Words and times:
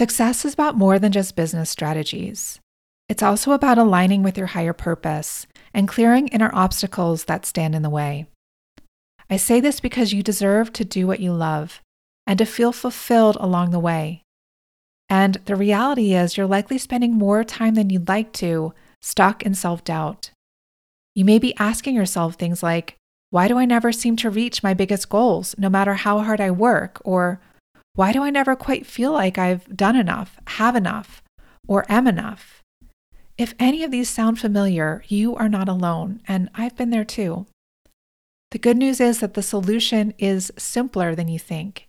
Success 0.00 0.46
is 0.46 0.54
about 0.54 0.78
more 0.78 0.98
than 0.98 1.12
just 1.12 1.36
business 1.36 1.68
strategies. 1.68 2.58
It's 3.10 3.22
also 3.22 3.52
about 3.52 3.76
aligning 3.76 4.22
with 4.22 4.38
your 4.38 4.46
higher 4.46 4.72
purpose 4.72 5.46
and 5.74 5.86
clearing 5.86 6.28
inner 6.28 6.50
obstacles 6.54 7.24
that 7.24 7.44
stand 7.44 7.74
in 7.74 7.82
the 7.82 7.90
way. 7.90 8.24
I 9.28 9.36
say 9.36 9.60
this 9.60 9.78
because 9.78 10.14
you 10.14 10.22
deserve 10.22 10.72
to 10.72 10.86
do 10.86 11.06
what 11.06 11.20
you 11.20 11.34
love 11.34 11.82
and 12.26 12.38
to 12.38 12.46
feel 12.46 12.72
fulfilled 12.72 13.36
along 13.38 13.72
the 13.72 13.78
way. 13.78 14.22
And 15.10 15.34
the 15.44 15.54
reality 15.54 16.14
is, 16.14 16.34
you're 16.34 16.46
likely 16.46 16.78
spending 16.78 17.12
more 17.12 17.44
time 17.44 17.74
than 17.74 17.90
you'd 17.90 18.08
like 18.08 18.32
to 18.44 18.72
stuck 19.02 19.42
in 19.42 19.52
self 19.52 19.84
doubt. 19.84 20.30
You 21.14 21.26
may 21.26 21.38
be 21.38 21.54
asking 21.58 21.94
yourself 21.94 22.36
things 22.36 22.62
like, 22.62 22.96
Why 23.28 23.48
do 23.48 23.58
I 23.58 23.66
never 23.66 23.92
seem 23.92 24.16
to 24.16 24.30
reach 24.30 24.62
my 24.62 24.72
biggest 24.72 25.10
goals, 25.10 25.54
no 25.58 25.68
matter 25.68 25.92
how 25.92 26.20
hard 26.20 26.40
I 26.40 26.50
work? 26.50 27.02
Or, 27.04 27.42
Why 27.94 28.12
do 28.12 28.22
I 28.22 28.30
never 28.30 28.56
quite 28.56 28.86
feel 28.86 29.12
like 29.12 29.38
I've 29.38 29.76
done 29.76 29.96
enough, 29.96 30.38
have 30.48 30.76
enough, 30.76 31.22
or 31.66 31.84
am 31.88 32.06
enough? 32.06 32.62
If 33.36 33.54
any 33.58 33.82
of 33.82 33.90
these 33.90 34.08
sound 34.08 34.38
familiar, 34.38 35.02
you 35.08 35.34
are 35.34 35.48
not 35.48 35.68
alone, 35.68 36.20
and 36.28 36.48
I've 36.54 36.76
been 36.76 36.90
there 36.90 37.04
too. 37.04 37.46
The 38.50 38.58
good 38.58 38.76
news 38.76 39.00
is 39.00 39.20
that 39.20 39.34
the 39.34 39.42
solution 39.42 40.12
is 40.18 40.52
simpler 40.58 41.14
than 41.14 41.28
you 41.28 41.38
think. 41.38 41.86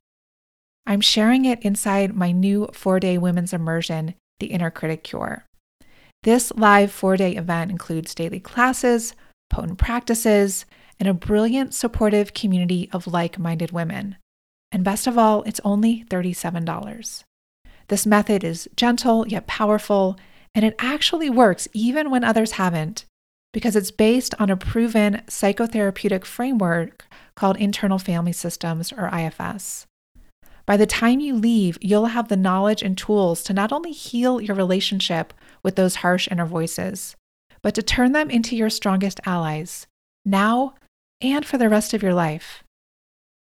I'm 0.86 1.02
sharing 1.02 1.46
it 1.46 1.62
inside 1.62 2.16
my 2.16 2.32
new 2.32 2.68
four 2.74 3.00
day 3.00 3.18
women's 3.18 3.54
immersion, 3.54 4.16
The 4.40 4.48
Inner 4.48 4.72
Critic 4.72 5.04
Cure. 5.04 5.46
This 6.24 6.52
live 6.56 6.92
four 6.92 7.18
day 7.18 7.36
event 7.36 7.72
includes 7.72 8.16
daily 8.16 8.40
classes, 8.40 9.16
potent 9.50 9.78
practices, 9.78 10.66
and 11.00 11.10
a 11.10 11.14
brilliant, 11.14 11.74
supportive 11.74 12.34
community 12.34 12.90
of 12.94 13.08
like 13.08 13.40
minded 13.40 13.72
women. 13.72 14.18
And 14.72 14.84
best 14.84 15.08
of 15.08 15.18
all, 15.18 15.44
it's 15.44 15.60
only 15.64 16.06
$37. 16.10 17.24
This 17.88 18.06
method 18.06 18.44
is 18.44 18.70
gentle 18.76 19.28
yet 19.28 19.48
powerful, 19.48 20.18
and 20.56 20.64
it 20.64 20.76
actually 20.80 21.30
works 21.30 21.68
even 21.74 22.10
when 22.10 22.24
others 22.24 22.54
haven't, 22.54 23.06
because 23.54 23.76
it's 23.76 23.92
based 23.92 24.34
on 24.40 24.50
a 24.50 24.56
proven 24.56 25.22
psychotherapeutic 25.28 26.24
framework 26.24 27.06
called 27.36 27.58
internal 27.58 28.00
family 28.00 28.32
systems, 28.32 28.94
or 28.94 29.10
IFS. 29.14 29.86
By 30.66 30.78
the 30.78 30.86
time 30.86 31.20
you 31.20 31.36
leave, 31.36 31.78
you'll 31.82 32.06
have 32.06 32.30
the 32.30 32.38
knowledge 32.38 32.82
and 32.82 32.98
tools 32.98 33.44
to 33.44 33.54
not 33.54 33.74
only 33.74 33.92
heal 33.92 34.40
your 34.40 34.56
relationship 34.56 35.34
with 35.64 35.76
those 35.76 35.96
harsh 35.96 36.30
inner 36.32 36.46
voices, 36.46 37.16
but 37.62 37.76
to 37.76 37.84
turn 37.84 38.14
them 38.14 38.30
into 38.30 38.56
your 38.56 38.70
strongest 38.70 39.20
allies, 39.26 39.88
now 40.24 40.76
and 41.20 41.46
for 41.46 41.58
the 41.58 41.70
rest 41.70 41.94
of 41.94 42.02
your 42.02 42.14
life. 42.14 42.64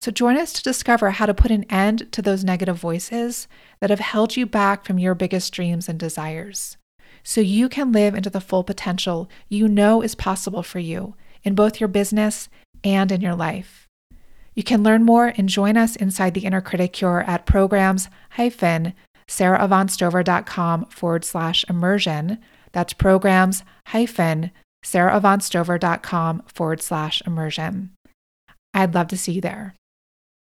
So 0.03 0.11
join 0.11 0.37
us 0.37 0.53
to 0.55 0.65
discover 0.65 1.13
how 1.13 1.27
to 1.27 1.35
put 1.35 1.53
an 1.53 1.63
end 1.71 2.11
to 2.11 2.23
those 2.23 2.43
negative 2.43 2.77
voices 2.77 3.47
that 3.79 3.91
have 3.91 4.01
held 4.01 4.37
you 4.37 4.47
back 4.47 4.85
from 4.85 4.99
your 4.99 5.15
biggest 5.15 5.53
dreams 5.53 5.89
and 5.89 5.97
desires, 5.97 6.77
so 7.23 7.41
you 7.41 7.69
can 7.69 7.93
live 7.93 8.13
into 8.17 8.29
the 8.29 8.41
full 8.41 8.65
potential 8.65 9.31
you 9.49 9.69
know 9.69 10.03
is 10.03 10.17
possible 10.17 10.65
for 10.65 10.81
you 10.81 11.15
in 11.45 11.55
both 11.55 11.79
your 11.79 11.87
business 11.87 12.49
and 12.83 13.13
in 13.13 13.21
your 13.21 13.37
life. 13.37 13.87
You 14.57 14.65
can 14.65 14.83
learn 14.83 15.05
more 15.05 15.35
and 15.37 15.49
join 15.49 15.77
us 15.77 15.95
inside 15.95 16.35
the 16.35 16.47
Inner 16.47 16.61
Critic 16.61 16.95
Cure 16.95 17.23
at 17.29 17.47
programs 17.47 18.09
hyphen 18.31 18.95
saraavantstover.com 19.29 20.87
forward 20.87 21.25
slash 21.25 21.65
immersion. 21.69 22.39
That's 22.73 22.93
programs 22.93 23.63
hyphen 23.87 24.51
saraavantstover.com 24.85 26.43
forward 26.49 26.83
slash 26.83 27.23
immersion. 27.25 27.93
I'd 28.75 28.95
love 28.95 29.07
to 29.07 29.17
see 29.17 29.35
you 29.35 29.41
there. 29.41 29.77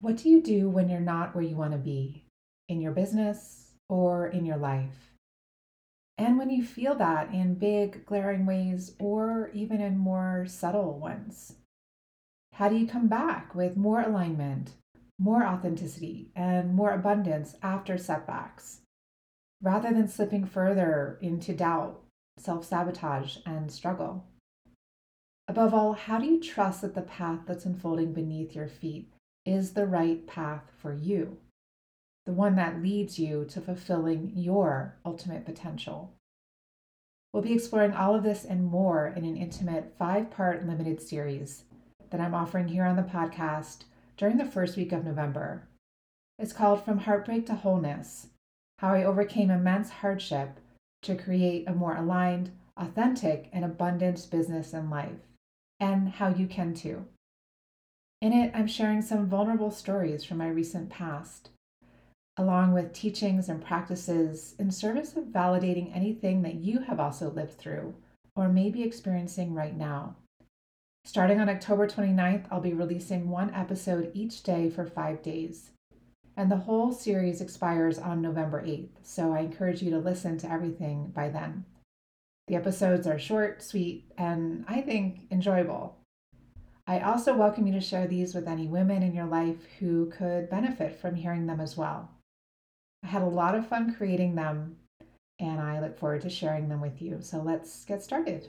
What 0.01 0.15
do 0.15 0.29
you 0.29 0.41
do 0.41 0.69
when 0.69 0.87
you're 0.87 1.01
not 1.01 1.35
where 1.35 1.43
you 1.43 1.57
want 1.57 1.73
to 1.73 1.77
be 1.77 2.23
in 2.69 2.79
your 2.79 2.93
business 2.93 3.71
or 3.89 4.27
in 4.27 4.45
your 4.45 4.55
life? 4.55 5.11
And 6.17 6.37
when 6.37 6.49
you 6.49 6.63
feel 6.63 6.95
that 6.95 7.33
in 7.33 7.55
big, 7.55 8.05
glaring 8.05 8.45
ways 8.45 8.95
or 8.97 9.49
even 9.53 9.81
in 9.81 9.97
more 9.97 10.45
subtle 10.47 10.97
ones? 10.97 11.55
How 12.53 12.69
do 12.69 12.77
you 12.77 12.87
come 12.87 13.07
back 13.09 13.53
with 13.53 13.75
more 13.75 14.01
alignment, 14.01 14.71
more 15.19 15.45
authenticity, 15.45 16.31
and 16.33 16.73
more 16.73 16.91
abundance 16.91 17.55
after 17.61 17.97
setbacks, 17.97 18.79
rather 19.61 19.91
than 19.91 20.07
slipping 20.07 20.45
further 20.45 21.17
into 21.21 21.53
doubt, 21.53 22.01
self 22.37 22.65
sabotage, 22.65 23.37
and 23.45 23.69
struggle? 23.69 24.25
Above 25.49 25.73
all, 25.73 25.91
how 25.91 26.19
do 26.19 26.25
you 26.25 26.39
trust 26.39 26.83
that 26.83 26.95
the 26.95 27.01
path 27.01 27.39
that's 27.45 27.65
unfolding 27.65 28.13
beneath 28.13 28.55
your 28.55 28.67
feet 28.67 29.11
is 29.49 29.71
the 29.71 29.87
right 29.87 30.25
path 30.27 30.71
for 30.77 30.93
you? 30.93 31.37
The 32.25 32.31
one 32.33 32.55
that 32.55 32.83
leads 32.83 33.17
you 33.17 33.45
to 33.45 33.59
fulfilling 33.59 34.33
your 34.35 34.95
ultimate 35.03 35.45
potential. 35.45 36.13
We'll 37.33 37.43
be 37.43 37.53
exploring 37.53 37.93
all 37.93 38.15
of 38.15 38.23
this 38.23 38.45
and 38.45 38.63
more 38.63 39.07
in 39.07 39.25
an 39.25 39.35
intimate 39.35 39.93
five 39.97 40.29
part 40.29 40.67
limited 40.67 41.01
series 41.01 41.63
that 42.11 42.21
I'm 42.21 42.35
offering 42.35 42.67
here 42.67 42.85
on 42.85 42.95
the 42.95 43.03
podcast 43.03 43.85
during 44.17 44.37
the 44.37 44.45
first 44.45 44.77
week 44.77 44.91
of 44.91 45.03
November. 45.03 45.63
It's 46.37 46.53
called 46.53 46.85
From 46.85 46.99
Heartbreak 46.99 47.45
to 47.47 47.55
Wholeness 47.55 48.27
How 48.79 48.93
I 48.93 49.03
Overcame 49.03 49.49
Immense 49.49 49.89
Hardship 49.89 50.59
to 51.01 51.15
Create 51.15 51.67
a 51.67 51.73
More 51.73 51.95
Aligned, 51.95 52.51
Authentic, 52.77 53.49
and 53.51 53.65
Abundant 53.65 54.27
Business 54.29 54.73
and 54.73 54.89
Life, 54.89 55.27
and 55.79 56.09
how 56.09 56.29
you 56.29 56.45
can 56.45 56.73
too. 56.73 57.05
In 58.21 58.33
it, 58.33 58.51
I'm 58.53 58.67
sharing 58.67 59.01
some 59.01 59.27
vulnerable 59.27 59.71
stories 59.71 60.25
from 60.25 60.37
my 60.37 60.49
recent 60.49 60.89
past, 60.89 61.51
along 62.35 62.73
with 62.73 62.91
teachings 62.91 63.47
and 63.47 63.63
practices 63.63 64.55
in 64.59 64.71
service 64.71 65.15
of 65.15 65.25
validating 65.25 65.95
anything 65.95 66.41
that 66.41 66.55
you 66.55 66.79
have 66.81 66.99
also 66.99 67.31
lived 67.31 67.53
through 67.53 67.95
or 68.35 68.49
may 68.49 68.69
be 68.69 68.83
experiencing 68.83 69.53
right 69.53 69.75
now. 69.75 70.17
Starting 71.05 71.39
on 71.39 71.47
October 71.47 71.87
29th, 71.87 72.45
I'll 72.51 72.59
be 72.59 72.73
releasing 72.73 73.29
one 73.29 73.53
episode 73.53 74.11
each 74.13 74.43
day 74.43 74.69
for 74.69 74.85
five 74.85 75.21
days. 75.21 75.71
And 76.35 76.51
the 76.51 76.57
whole 76.57 76.91
series 76.91 77.39
expires 77.39 77.97
on 77.97 78.21
November 78.21 78.61
8th, 78.61 78.89
so 79.01 79.33
I 79.33 79.39
encourage 79.39 79.81
you 79.81 79.91
to 79.91 79.97
listen 79.97 80.37
to 80.39 80.51
everything 80.51 81.11
by 81.15 81.29
then. 81.29 81.65
The 82.47 82.55
episodes 82.55 83.07
are 83.07 83.19
short, 83.19 83.61
sweet, 83.61 84.11
and 84.17 84.65
I 84.67 84.81
think 84.81 85.27
enjoyable. 85.31 85.98
I 86.89 87.01
also 87.01 87.35
welcome 87.35 87.67
you 87.67 87.73
to 87.73 87.81
share 87.81 88.07
these 88.07 88.33
with 88.33 88.47
any 88.47 88.65
women 88.65 89.03
in 89.03 89.13
your 89.13 89.27
life 89.27 89.57
who 89.79 90.07
could 90.07 90.49
benefit 90.49 90.99
from 90.99 91.13
hearing 91.13 91.45
them 91.45 91.59
as 91.59 91.77
well. 91.77 92.09
I 93.03 93.07
had 93.09 93.21
a 93.21 93.27
lot 93.27 93.53
of 93.53 93.67
fun 93.67 93.93
creating 93.93 94.33
them, 94.33 94.75
and 95.37 95.61
I 95.61 95.81
look 95.81 95.99
forward 95.99 96.21
to 96.21 96.31
sharing 96.31 96.67
them 96.67 96.81
with 96.81 96.99
you. 96.99 97.19
So 97.21 97.43
let's 97.43 97.85
get 97.85 98.01
started. 98.01 98.47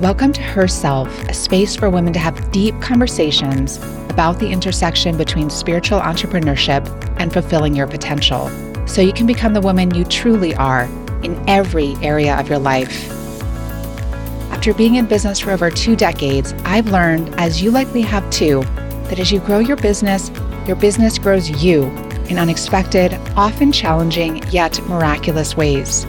Welcome 0.00 0.32
to 0.32 0.40
Herself, 0.40 1.10
a 1.28 1.34
space 1.34 1.76
for 1.76 1.90
women 1.90 2.14
to 2.14 2.18
have 2.18 2.50
deep 2.52 2.80
conversations 2.80 3.76
about 4.08 4.38
the 4.38 4.48
intersection 4.48 5.18
between 5.18 5.50
spiritual 5.50 6.00
entrepreneurship 6.00 6.88
and 7.18 7.30
fulfilling 7.30 7.76
your 7.76 7.86
potential, 7.86 8.48
so 8.86 9.02
you 9.02 9.12
can 9.12 9.26
become 9.26 9.52
the 9.52 9.60
woman 9.60 9.94
you 9.94 10.04
truly 10.06 10.54
are 10.54 10.88
in 11.22 11.42
every 11.48 11.94
area 12.02 12.38
of 12.38 12.48
your 12.48 12.58
life. 12.58 13.10
After 14.50 14.74
being 14.74 14.94
in 14.94 15.06
business 15.06 15.40
for 15.40 15.50
over 15.50 15.70
two 15.70 15.96
decades, 15.96 16.52
I've 16.64 16.86
learned, 16.86 17.34
as 17.36 17.62
you 17.62 17.70
likely 17.70 18.02
have 18.02 18.28
too, 18.30 18.62
that 19.08 19.18
as 19.18 19.32
you 19.32 19.40
grow 19.40 19.58
your 19.58 19.76
business, 19.76 20.30
your 20.66 20.76
business 20.76 21.18
grows 21.18 21.50
you 21.62 21.84
in 22.28 22.38
unexpected, 22.38 23.14
often 23.36 23.72
challenging, 23.72 24.42
yet 24.50 24.80
miraculous 24.88 25.56
ways. 25.56 26.06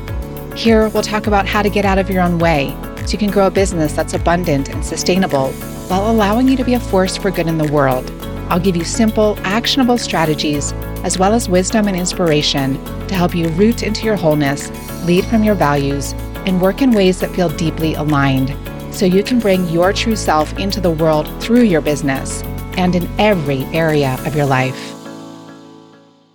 Here, 0.55 0.87
we'll 0.89 1.03
talk 1.03 1.25
about 1.25 1.47
how 1.47 1.63
to 1.63 1.69
get 1.69 1.85
out 1.85 1.97
of 1.97 2.09
your 2.09 2.21
own 2.21 2.37
way 2.37 2.75
so 2.97 3.13
you 3.13 3.17
can 3.17 3.31
grow 3.31 3.47
a 3.47 3.51
business 3.51 3.93
that's 3.93 4.13
abundant 4.13 4.69
and 4.69 4.85
sustainable 4.85 5.51
while 5.89 6.11
allowing 6.11 6.47
you 6.47 6.55
to 6.55 6.63
be 6.63 6.75
a 6.75 6.79
force 6.79 7.17
for 7.17 7.31
good 7.31 7.47
in 7.47 7.57
the 7.57 7.71
world. 7.71 8.05
I'll 8.49 8.59
give 8.59 8.75
you 8.75 8.83
simple, 8.83 9.37
actionable 9.43 9.97
strategies 9.97 10.73
as 11.03 11.17
well 11.17 11.33
as 11.33 11.49
wisdom 11.49 11.87
and 11.87 11.97
inspiration 11.97 12.83
to 13.07 13.15
help 13.15 13.35
you 13.35 13.49
root 13.49 13.83
into 13.83 14.05
your 14.05 14.15
wholeness, 14.15 14.71
lead 15.05 15.25
from 15.25 15.43
your 15.43 15.55
values, 15.55 16.13
and 16.45 16.61
work 16.61 16.81
in 16.81 16.91
ways 16.91 17.19
that 17.19 17.35
feel 17.35 17.49
deeply 17.49 17.93
aligned 17.93 18.55
so 18.93 19.05
you 19.05 19.23
can 19.23 19.39
bring 19.39 19.67
your 19.69 19.91
true 19.91 20.15
self 20.15 20.57
into 20.59 20.79
the 20.79 20.91
world 20.91 21.27
through 21.41 21.63
your 21.63 21.81
business 21.81 22.43
and 22.77 22.95
in 22.95 23.09
every 23.19 23.63
area 23.65 24.17
of 24.25 24.35
your 24.35 24.45
life. 24.45 24.93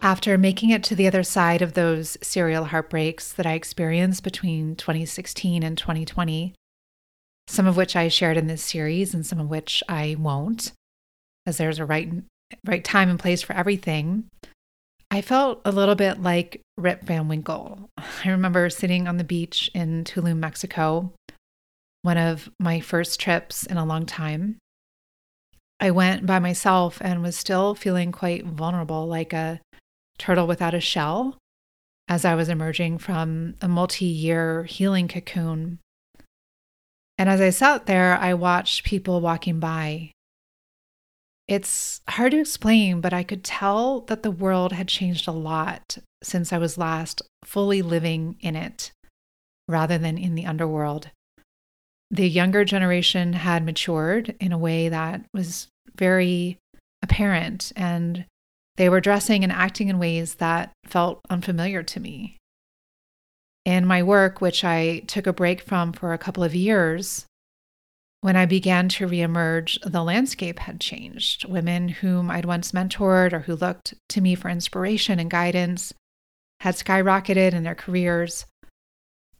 After 0.00 0.38
making 0.38 0.70
it 0.70 0.84
to 0.84 0.94
the 0.94 1.06
other 1.06 1.22
side 1.22 1.60
of 1.60 1.74
those 1.74 2.16
serial 2.22 2.66
heartbreaks 2.66 3.32
that 3.32 3.46
I 3.46 3.54
experienced 3.54 4.22
between 4.22 4.76
2016 4.76 5.62
and 5.62 5.76
2020, 5.76 6.54
some 7.48 7.66
of 7.66 7.76
which 7.76 7.96
I 7.96 8.08
shared 8.08 8.36
in 8.36 8.46
this 8.46 8.62
series 8.62 9.12
and 9.12 9.26
some 9.26 9.40
of 9.40 9.48
which 9.48 9.82
I 9.88 10.16
won't, 10.18 10.72
as 11.48 11.56
there's 11.56 11.78
a 11.78 11.84
right 11.84 12.12
right 12.64 12.84
time 12.84 13.08
and 13.08 13.18
place 13.18 13.42
for 13.42 13.54
everything. 13.54 14.24
I 15.10 15.22
felt 15.22 15.62
a 15.64 15.72
little 15.72 15.94
bit 15.94 16.22
like 16.22 16.60
Rip 16.76 17.02
Van 17.04 17.26
Winkle. 17.26 17.88
I 18.24 18.28
remember 18.28 18.68
sitting 18.68 19.08
on 19.08 19.16
the 19.16 19.24
beach 19.24 19.70
in 19.74 20.04
Tulum, 20.04 20.36
Mexico, 20.36 21.12
one 22.02 22.18
of 22.18 22.50
my 22.60 22.80
first 22.80 23.18
trips 23.18 23.64
in 23.64 23.78
a 23.78 23.86
long 23.86 24.04
time. 24.06 24.58
I 25.80 25.90
went 25.90 26.26
by 26.26 26.38
myself 26.38 26.98
and 27.00 27.22
was 27.22 27.36
still 27.36 27.74
feeling 27.74 28.12
quite 28.12 28.44
vulnerable, 28.44 29.06
like 29.06 29.32
a 29.32 29.60
turtle 30.18 30.46
without 30.46 30.74
a 30.74 30.80
shell, 30.80 31.38
as 32.08 32.24
I 32.24 32.34
was 32.34 32.48
emerging 32.48 32.98
from 32.98 33.54
a 33.62 33.68
multi 33.68 34.04
year 34.04 34.64
healing 34.64 35.08
cocoon. 35.08 35.78
And 37.16 37.28
as 37.28 37.40
I 37.40 37.50
sat 37.50 37.86
there, 37.86 38.16
I 38.16 38.34
watched 38.34 38.84
people 38.84 39.20
walking 39.20 39.60
by. 39.60 40.12
It's 41.48 42.02
hard 42.08 42.32
to 42.32 42.40
explain, 42.40 43.00
but 43.00 43.14
I 43.14 43.22
could 43.22 43.42
tell 43.42 44.02
that 44.02 44.22
the 44.22 44.30
world 44.30 44.72
had 44.72 44.86
changed 44.86 45.26
a 45.26 45.32
lot 45.32 45.98
since 46.22 46.52
I 46.52 46.58
was 46.58 46.78
last 46.78 47.22
fully 47.44 47.82
living 47.82 48.36
in 48.40 48.54
it 48.54 48.92
rather 49.66 49.98
than 49.98 50.18
in 50.18 50.34
the 50.34 50.46
underworld 50.46 51.10
the 52.10 52.28
younger 52.28 52.64
generation 52.64 53.34
had 53.34 53.64
matured 53.64 54.34
in 54.40 54.52
a 54.52 54.58
way 54.58 54.88
that 54.88 55.24
was 55.34 55.68
very 55.96 56.58
apparent 57.02 57.72
and 57.76 58.24
they 58.76 58.88
were 58.88 59.00
dressing 59.00 59.42
and 59.42 59.52
acting 59.52 59.88
in 59.88 59.98
ways 59.98 60.36
that 60.36 60.70
felt 60.86 61.20
unfamiliar 61.28 61.82
to 61.82 62.00
me. 62.00 62.36
In 63.64 63.84
my 63.86 64.02
work, 64.02 64.40
which 64.40 64.64
I 64.64 65.00
took 65.00 65.26
a 65.26 65.32
break 65.32 65.60
from 65.60 65.92
for 65.92 66.12
a 66.12 66.18
couple 66.18 66.42
of 66.42 66.54
years, 66.54 67.26
when 68.20 68.36
I 68.36 68.46
began 68.46 68.88
to 68.90 69.06
reemerge, 69.06 69.78
the 69.88 70.02
landscape 70.02 70.58
had 70.58 70.80
changed. 70.80 71.44
Women 71.44 71.88
whom 71.88 72.30
I'd 72.30 72.44
once 72.44 72.72
mentored 72.72 73.32
or 73.32 73.40
who 73.40 73.54
looked 73.54 73.94
to 74.10 74.20
me 74.20 74.34
for 74.34 74.48
inspiration 74.48 75.20
and 75.20 75.30
guidance 75.30 75.94
had 76.60 76.74
skyrocketed 76.74 77.52
in 77.52 77.62
their 77.62 77.76
careers. 77.76 78.46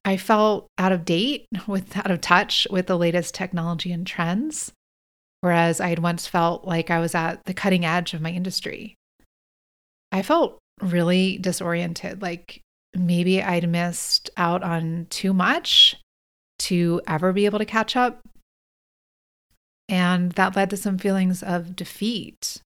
I 0.05 0.17
felt 0.17 0.69
out 0.79 0.93
of 0.93 1.05
date 1.05 1.47
with 1.67 1.97
out 1.97 2.11
of 2.11 2.21
touch 2.21 2.67
with 2.71 2.87
the 2.87 2.97
latest 2.97 3.35
technology 3.35 3.91
and 3.93 4.07
trends, 4.07 4.73
whereas 5.41 5.81
I 5.81 5.89
had 5.89 5.99
once 5.99 6.27
felt 6.27 6.65
like 6.65 6.91
I 6.91 7.01
was 7.01 7.15
at 7.15 7.45
the 7.47 7.55
cutting 7.55 7.85
edge 7.85 8.15
of 8.15 8.21
my 8.21 8.31
industry. 8.31 8.95
I 10.13 10.23
felt 10.23 10.59
really 10.81 11.39
disoriented, 11.39 12.23
like 12.23 12.61
maybe 12.97 13.43
I'd 13.43 13.69
missed 13.69 14.31
out 14.37 14.63
on 14.63 15.09
too 15.11 15.33
much 15.33 15.97
to 16.61 17.01
ever 17.07 17.33
be 17.33 17.45
able 17.45 17.59
to 17.59 17.65
catch 17.65 17.97
up. 17.97 18.21
And 19.89 20.33
that 20.33 20.57
led 20.57 20.71
to 20.71 20.77
some 20.77 20.99
feelings 20.99 21.43
of 21.43 21.75
defeat. 21.75 22.61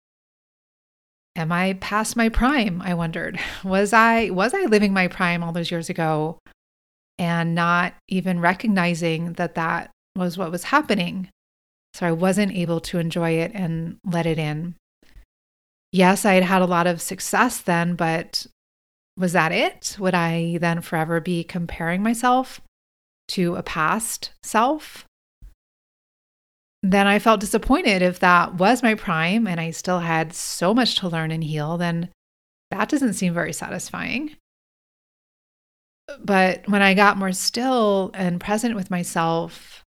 Am 1.35 1.51
I 1.51 1.73
past 1.73 2.15
my 2.15 2.29
prime? 2.29 2.81
I 2.81 2.93
wondered. 2.93 3.39
Was 3.63 3.93
I 3.93 4.29
was 4.31 4.53
I 4.53 4.65
living 4.65 4.93
my 4.93 5.07
prime 5.07 5.43
all 5.43 5.51
those 5.51 5.71
years 5.71 5.89
ago? 5.89 6.39
and 7.21 7.53
not 7.53 7.93
even 8.07 8.39
recognizing 8.39 9.33
that 9.33 9.53
that 9.53 9.91
was 10.15 10.39
what 10.39 10.51
was 10.51 10.63
happening. 10.63 11.29
So 11.93 12.07
I 12.07 12.11
wasn't 12.11 12.55
able 12.55 12.79
to 12.81 12.97
enjoy 12.97 13.33
it 13.33 13.51
and 13.53 13.97
let 14.03 14.25
it 14.25 14.39
in. 14.39 14.73
Yes, 15.91 16.25
I 16.25 16.33
had 16.33 16.43
had 16.43 16.63
a 16.63 16.65
lot 16.65 16.87
of 16.87 16.99
success 16.99 17.61
then, 17.61 17.93
but 17.93 18.47
was 19.15 19.33
that 19.33 19.51
it? 19.51 19.97
Would 19.99 20.15
I 20.15 20.57
then 20.59 20.81
forever 20.81 21.19
be 21.19 21.43
comparing 21.43 22.01
myself 22.01 22.59
to 23.29 23.55
a 23.55 23.61
past 23.61 24.31
self? 24.41 25.05
Then 26.83 27.05
I 27.05 27.19
felt 27.19 27.39
disappointed 27.39 28.01
if 28.01 28.19
that 28.19 28.55
was 28.55 28.81
my 28.81 28.95
prime 28.95 29.45
and 29.47 29.59
I 29.59 29.71
still 29.71 29.99
had 29.99 30.33
so 30.33 30.73
much 30.73 30.95
to 30.95 31.07
learn 31.07 31.31
and 31.31 31.43
heal, 31.43 31.77
then 31.77 32.09
that 32.71 32.89
doesn't 32.89 33.13
seem 33.13 33.33
very 33.33 33.53
satisfying. 33.53 34.35
But 36.19 36.67
when 36.67 36.81
I 36.81 36.93
got 36.93 37.17
more 37.17 37.31
still 37.31 38.11
and 38.13 38.41
present 38.41 38.75
with 38.75 38.89
myself, 38.89 39.83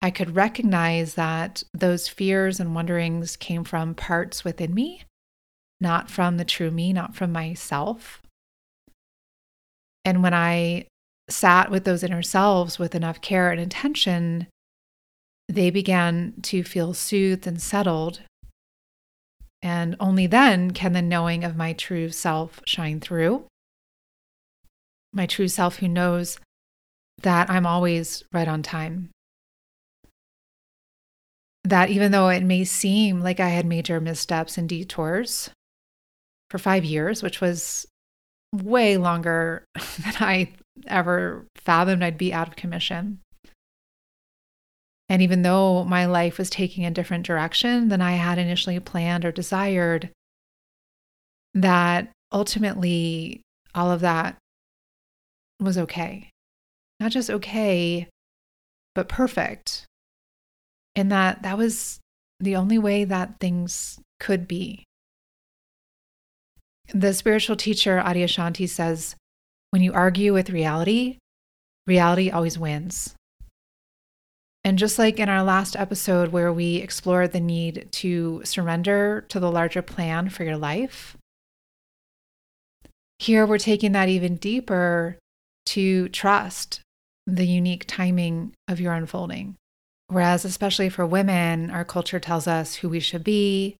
I 0.00 0.10
could 0.10 0.34
recognize 0.34 1.14
that 1.14 1.62
those 1.72 2.08
fears 2.08 2.58
and 2.58 2.74
wonderings 2.74 3.36
came 3.36 3.62
from 3.62 3.94
parts 3.94 4.42
within 4.42 4.74
me, 4.74 5.04
not 5.80 6.10
from 6.10 6.38
the 6.38 6.44
true 6.44 6.70
me, 6.70 6.92
not 6.92 7.14
from 7.14 7.30
myself. 7.30 8.22
And 10.04 10.22
when 10.22 10.34
I 10.34 10.86
sat 11.28 11.70
with 11.70 11.84
those 11.84 12.02
inner 12.02 12.22
selves 12.22 12.78
with 12.78 12.94
enough 12.94 13.20
care 13.20 13.52
and 13.52 13.60
attention, 13.60 14.48
they 15.48 15.70
began 15.70 16.34
to 16.42 16.62
feel 16.62 16.94
soothed 16.94 17.46
and 17.46 17.60
settled. 17.60 18.20
And 19.62 19.96
only 20.00 20.26
then 20.26 20.72
can 20.72 20.92
the 20.92 21.02
knowing 21.02 21.44
of 21.44 21.56
my 21.56 21.72
true 21.72 22.10
self 22.10 22.60
shine 22.66 23.00
through 23.00 23.46
my 25.12 25.26
true 25.26 25.48
self 25.48 25.76
who 25.76 25.88
knows 25.88 26.38
that 27.22 27.50
I'm 27.50 27.66
always 27.66 28.24
right 28.32 28.48
on 28.48 28.62
time. 28.62 29.10
That 31.64 31.90
even 31.90 32.10
though 32.10 32.28
it 32.28 32.42
may 32.42 32.64
seem 32.64 33.20
like 33.20 33.38
I 33.38 33.48
had 33.48 33.66
major 33.66 34.00
missteps 34.00 34.58
and 34.58 34.68
detours 34.68 35.50
for 36.50 36.58
five 36.58 36.84
years, 36.84 37.22
which 37.22 37.40
was 37.40 37.86
way 38.52 38.96
longer 38.96 39.64
than 39.74 40.14
I 40.18 40.52
ever 40.86 41.46
fathomed 41.56 42.02
I'd 42.02 42.18
be 42.18 42.32
out 42.32 42.48
of 42.48 42.56
commission. 42.56 43.20
And 45.12 45.20
even 45.20 45.42
though 45.42 45.84
my 45.84 46.06
life 46.06 46.38
was 46.38 46.48
taking 46.48 46.86
a 46.86 46.90
different 46.90 47.26
direction 47.26 47.90
than 47.90 48.00
I 48.00 48.12
had 48.12 48.38
initially 48.38 48.80
planned 48.80 49.26
or 49.26 49.30
desired, 49.30 50.08
that 51.52 52.10
ultimately 52.32 53.42
all 53.74 53.90
of 53.90 54.00
that 54.00 54.38
was 55.60 55.76
okay. 55.76 56.30
Not 56.98 57.12
just 57.12 57.28
okay, 57.28 58.08
but 58.94 59.10
perfect. 59.10 59.84
And 60.96 61.12
that 61.12 61.42
that 61.42 61.58
was 61.58 62.00
the 62.40 62.56
only 62.56 62.78
way 62.78 63.04
that 63.04 63.38
things 63.38 64.00
could 64.18 64.48
be. 64.48 64.84
The 66.94 67.12
spiritual 67.12 67.56
teacher 67.56 68.00
Adi 68.00 68.24
Adyashanti 68.24 68.66
says, 68.66 69.14
when 69.72 69.82
you 69.82 69.92
argue 69.92 70.32
with 70.32 70.48
reality, 70.48 71.18
reality 71.86 72.30
always 72.30 72.58
wins. 72.58 73.14
And 74.64 74.78
just 74.78 74.98
like 74.98 75.18
in 75.18 75.28
our 75.28 75.42
last 75.42 75.74
episode, 75.74 76.30
where 76.30 76.52
we 76.52 76.76
explored 76.76 77.32
the 77.32 77.40
need 77.40 77.88
to 77.92 78.42
surrender 78.44 79.24
to 79.28 79.40
the 79.40 79.50
larger 79.50 79.82
plan 79.82 80.28
for 80.28 80.44
your 80.44 80.56
life, 80.56 81.16
here 83.18 83.44
we're 83.44 83.58
taking 83.58 83.92
that 83.92 84.08
even 84.08 84.36
deeper 84.36 85.18
to 85.66 86.08
trust 86.10 86.80
the 87.26 87.46
unique 87.46 87.84
timing 87.86 88.52
of 88.68 88.80
your 88.80 88.92
unfolding. 88.92 89.56
Whereas, 90.08 90.44
especially 90.44 90.88
for 90.88 91.06
women, 91.06 91.70
our 91.70 91.84
culture 91.84 92.20
tells 92.20 92.46
us 92.46 92.76
who 92.76 92.88
we 92.88 93.00
should 93.00 93.24
be, 93.24 93.76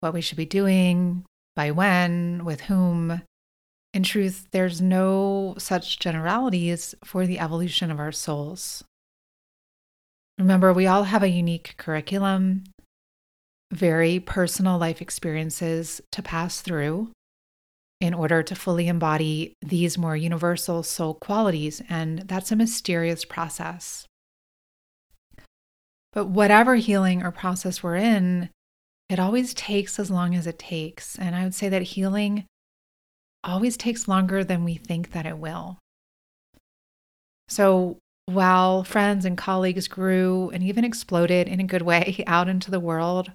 what 0.00 0.14
we 0.14 0.20
should 0.20 0.36
be 0.36 0.46
doing, 0.46 1.24
by 1.56 1.70
when, 1.70 2.44
with 2.44 2.62
whom. 2.62 3.22
In 3.92 4.02
truth, 4.02 4.46
there's 4.52 4.80
no 4.80 5.54
such 5.58 5.98
generalities 5.98 6.94
for 7.04 7.26
the 7.26 7.38
evolution 7.38 7.90
of 7.90 7.98
our 7.98 8.12
souls. 8.12 8.84
Remember, 10.42 10.72
we 10.72 10.88
all 10.88 11.04
have 11.04 11.22
a 11.22 11.28
unique 11.28 11.76
curriculum, 11.76 12.64
very 13.72 14.18
personal 14.18 14.76
life 14.76 15.00
experiences 15.00 16.00
to 16.10 16.20
pass 16.20 16.60
through 16.60 17.12
in 18.00 18.12
order 18.12 18.42
to 18.42 18.56
fully 18.56 18.88
embody 18.88 19.54
these 19.62 19.96
more 19.96 20.16
universal 20.16 20.82
soul 20.82 21.14
qualities. 21.14 21.80
And 21.88 22.22
that's 22.26 22.50
a 22.50 22.56
mysterious 22.56 23.24
process. 23.24 24.04
But 26.12 26.26
whatever 26.26 26.74
healing 26.74 27.22
or 27.22 27.30
process 27.30 27.80
we're 27.80 27.94
in, 27.94 28.50
it 29.08 29.20
always 29.20 29.54
takes 29.54 30.00
as 30.00 30.10
long 30.10 30.34
as 30.34 30.48
it 30.48 30.58
takes. 30.58 31.16
And 31.16 31.36
I 31.36 31.44
would 31.44 31.54
say 31.54 31.68
that 31.68 31.82
healing 31.82 32.46
always 33.44 33.76
takes 33.76 34.08
longer 34.08 34.42
than 34.42 34.64
we 34.64 34.74
think 34.74 35.12
that 35.12 35.24
it 35.24 35.38
will. 35.38 35.78
So 37.48 37.98
while 38.26 38.84
friends 38.84 39.24
and 39.24 39.36
colleagues 39.36 39.88
grew 39.88 40.50
and 40.50 40.62
even 40.62 40.84
exploded 40.84 41.48
in 41.48 41.60
a 41.60 41.64
good 41.64 41.82
way 41.82 42.24
out 42.26 42.48
into 42.48 42.70
the 42.70 42.80
world, 42.80 43.32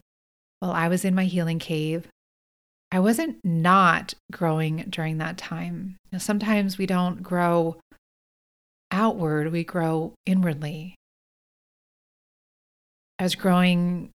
while 0.59 0.71
I 0.71 0.87
was 0.87 1.05
in 1.05 1.15
my 1.15 1.25
healing 1.25 1.59
cave, 1.59 2.07
I 2.91 2.99
wasn't 2.99 3.43
not 3.43 4.13
growing 4.31 4.85
during 4.89 5.17
that 5.17 5.37
time. 5.37 5.97
Sometimes 6.17 6.77
we 6.77 6.85
don't 6.85 7.21
grow 7.21 7.77
outward, 8.91 9.51
we 9.51 9.63
grow 9.63 10.13
inwardly. 10.25 10.95
I 13.19 13.23
was 13.23 13.35
growing 13.35 14.11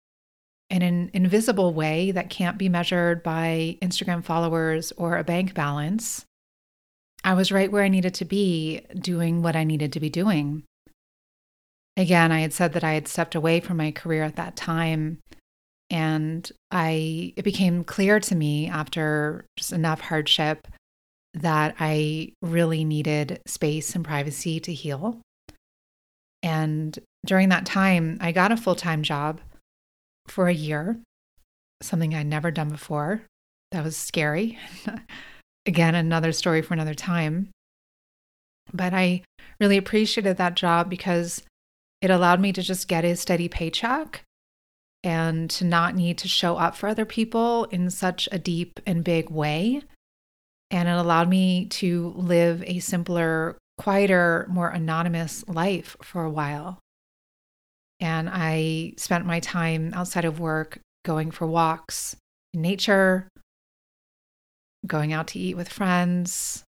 in 0.69 0.81
an 0.81 1.09
invisible 1.13 1.74
way 1.74 2.12
that 2.12 2.29
can't 2.29 2.57
be 2.57 2.67
measured 2.67 3.24
by 3.24 3.77
Instagram 3.81 4.24
followers 4.24 4.91
or 4.97 5.17
a 5.17 5.24
bank 5.24 5.53
balance. 5.53 6.25
I 7.27 7.34
was 7.34 7.51
right 7.51 7.69
where 7.69 7.84
I 7.84 7.89
needed 7.89 8.13
to 8.13 8.25
be, 8.25 8.79
doing 8.96 9.41
what 9.41 9.57
I 9.57 9.65
needed 9.65 9.91
to 9.91 10.00
be 10.00 10.10
doing. 10.10 10.63
Again, 11.98 12.31
I 12.31 12.39
had 12.39 12.53
said 12.53 12.72
that 12.72 12.86
I 12.86 12.93
had 12.93 13.10
stepped 13.10 13.36
away 13.36 13.60
from 13.60 13.75
my 13.75 13.91
career 13.91 14.24
at 14.24 14.38
that 14.38 14.55
time 14.55 15.17
and 15.89 16.50
I 16.72 17.34
it 17.36 17.43
became 17.43 17.84
clear 17.84 18.22
to 18.22 18.34
me 18.34 18.69
after 18.69 19.43
just 19.57 19.74
enough 19.74 20.00
hardship 20.00 20.69
that 21.34 21.75
I 21.81 22.31
really 22.41 22.86
needed 22.86 23.41
space 23.46 23.93
and 23.93 24.05
privacy 24.05 24.62
to 24.62 24.74
heal. 24.74 25.19
And 26.41 26.98
during 27.25 27.50
that 27.50 27.65
time, 27.65 28.19
I 28.22 28.31
got 28.31 28.53
a 28.53 28.57
full-time 28.57 29.03
job 29.03 29.41
for 30.29 30.48
a 30.48 30.53
year 30.53 30.98
something 31.81 32.15
I'd 32.15 32.27
never 32.27 32.51
done 32.51 32.69
before. 32.69 33.24
That 33.74 33.84
was 33.84 33.98
scary. 33.98 34.57
Again, 35.67 35.95
another 35.95 36.31
story 36.31 36.62
for 36.62 36.74
another 36.74 36.93
time. 36.93 37.50
But 38.74 38.93
I 38.93 39.24
really 39.59 39.77
appreciated 39.77 40.38
that 40.38 40.55
job 40.55 40.89
because 40.89 41.43
it 42.01 42.09
allowed 42.09 42.39
me 42.39 42.53
to 42.53 42.62
just 42.62 42.88
get 42.88 43.03
a 43.03 43.15
steady 43.15 43.50
paycheck 43.50 44.24
and 45.03 45.50
to 45.50 45.65
not 45.65 45.95
need 45.95 46.17
to 46.19 46.27
show 46.27 46.57
up 46.57 46.75
for 46.75 46.88
other 46.88 47.05
people 47.05 47.65
in 47.65 47.89
such 47.89 48.29
a 48.31 48.39
deep 48.39 48.79
and 48.86 49.03
big 49.03 49.29
way. 49.29 49.81
And 50.71 50.88
it 50.88 50.97
allowed 50.97 51.29
me 51.29 51.65
to 51.65 52.13
live 52.15 52.63
a 52.65 52.79
simpler, 52.79 53.57
quieter, 53.77 54.47
more 54.50 54.69
anonymous 54.69 55.47
life 55.47 55.95
for 56.01 56.24
a 56.24 56.29
while. 56.29 56.79
And 58.00 58.29
I 58.31 58.93
spent 58.97 59.25
my 59.25 59.39
time 59.39 59.93
outside 59.93 60.25
of 60.25 60.39
work 60.39 60.79
going 61.03 61.31
for 61.31 61.47
walks 61.47 62.15
in 62.53 62.62
nature, 62.62 63.27
going 64.88 65.13
out 65.13 65.27
to 65.27 65.39
eat 65.39 65.56
with 65.56 65.70
friends, 65.70 66.63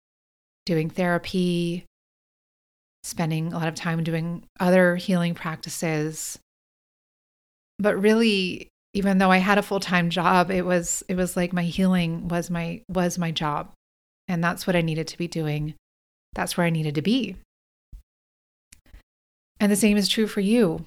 doing 0.66 0.90
therapy, 0.90 1.86
spending 3.02 3.52
a 3.52 3.56
lot 3.56 3.68
of 3.68 3.74
time 3.74 4.04
doing 4.04 4.44
other 4.60 4.96
healing 4.96 5.34
practices. 5.34 6.38
But 7.78 7.96
really, 8.00 8.68
even 8.92 9.18
though 9.18 9.30
I 9.30 9.38
had 9.38 9.58
a 9.58 9.62
full-time 9.62 10.10
job, 10.10 10.50
it 10.50 10.64
was 10.64 11.02
it 11.08 11.14
was 11.14 11.36
like 11.36 11.52
my 11.52 11.64
healing 11.64 12.28
was 12.28 12.50
my 12.50 12.82
was 12.88 13.18
my 13.18 13.30
job. 13.30 13.72
And 14.26 14.44
that's 14.44 14.66
what 14.66 14.76
I 14.76 14.82
needed 14.82 15.08
to 15.08 15.18
be 15.18 15.28
doing. 15.28 15.74
That's 16.34 16.56
where 16.56 16.66
I 16.66 16.70
needed 16.70 16.94
to 16.96 17.02
be. 17.02 17.36
And 19.58 19.72
the 19.72 19.76
same 19.76 19.96
is 19.96 20.08
true 20.08 20.26
for 20.26 20.40
you. 20.40 20.84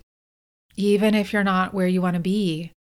Even 0.76 1.16
if 1.16 1.34
you're 1.34 1.44
not 1.44 1.74
where 1.74 1.88
you 1.88 2.02
want 2.02 2.14
to 2.14 2.22
be, 2.22 2.72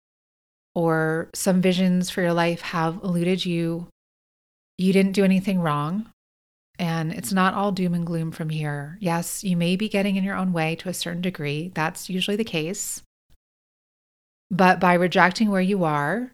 or 0.75 1.29
some 1.33 1.61
visions 1.61 2.09
for 2.09 2.21
your 2.21 2.33
life 2.33 2.61
have 2.61 2.99
eluded 3.03 3.45
you, 3.45 3.87
you 4.81 4.93
didn't 4.93 5.13
do 5.13 5.23
anything 5.23 5.59
wrong. 5.59 6.11
And 6.79 7.11
it's 7.11 7.31
not 7.31 7.53
all 7.53 7.71
doom 7.71 7.93
and 7.93 8.05
gloom 8.05 8.31
from 8.31 8.49
here. 8.49 8.97
Yes, 8.99 9.43
you 9.43 9.55
may 9.55 9.75
be 9.75 9.87
getting 9.87 10.15
in 10.15 10.23
your 10.23 10.35
own 10.35 10.51
way 10.51 10.75
to 10.77 10.89
a 10.89 10.93
certain 10.93 11.21
degree. 11.21 11.71
That's 11.75 12.09
usually 12.09 12.37
the 12.37 12.43
case. 12.43 13.03
But 14.49 14.79
by 14.79 14.95
rejecting 14.95 15.49
where 15.49 15.61
you 15.61 15.83
are, 15.83 16.31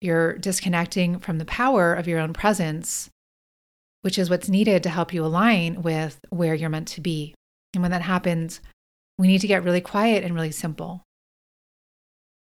you're 0.00 0.36
disconnecting 0.38 1.20
from 1.20 1.38
the 1.38 1.44
power 1.44 1.94
of 1.94 2.08
your 2.08 2.18
own 2.18 2.32
presence, 2.32 3.10
which 4.02 4.18
is 4.18 4.28
what's 4.28 4.48
needed 4.48 4.82
to 4.82 4.90
help 4.90 5.12
you 5.12 5.24
align 5.24 5.82
with 5.82 6.18
where 6.30 6.54
you're 6.54 6.68
meant 6.68 6.88
to 6.88 7.00
be. 7.00 7.34
And 7.74 7.82
when 7.82 7.92
that 7.92 8.02
happens, 8.02 8.60
we 9.18 9.28
need 9.28 9.42
to 9.42 9.46
get 9.46 9.62
really 9.62 9.80
quiet 9.80 10.24
and 10.24 10.34
really 10.34 10.50
simple. 10.50 11.04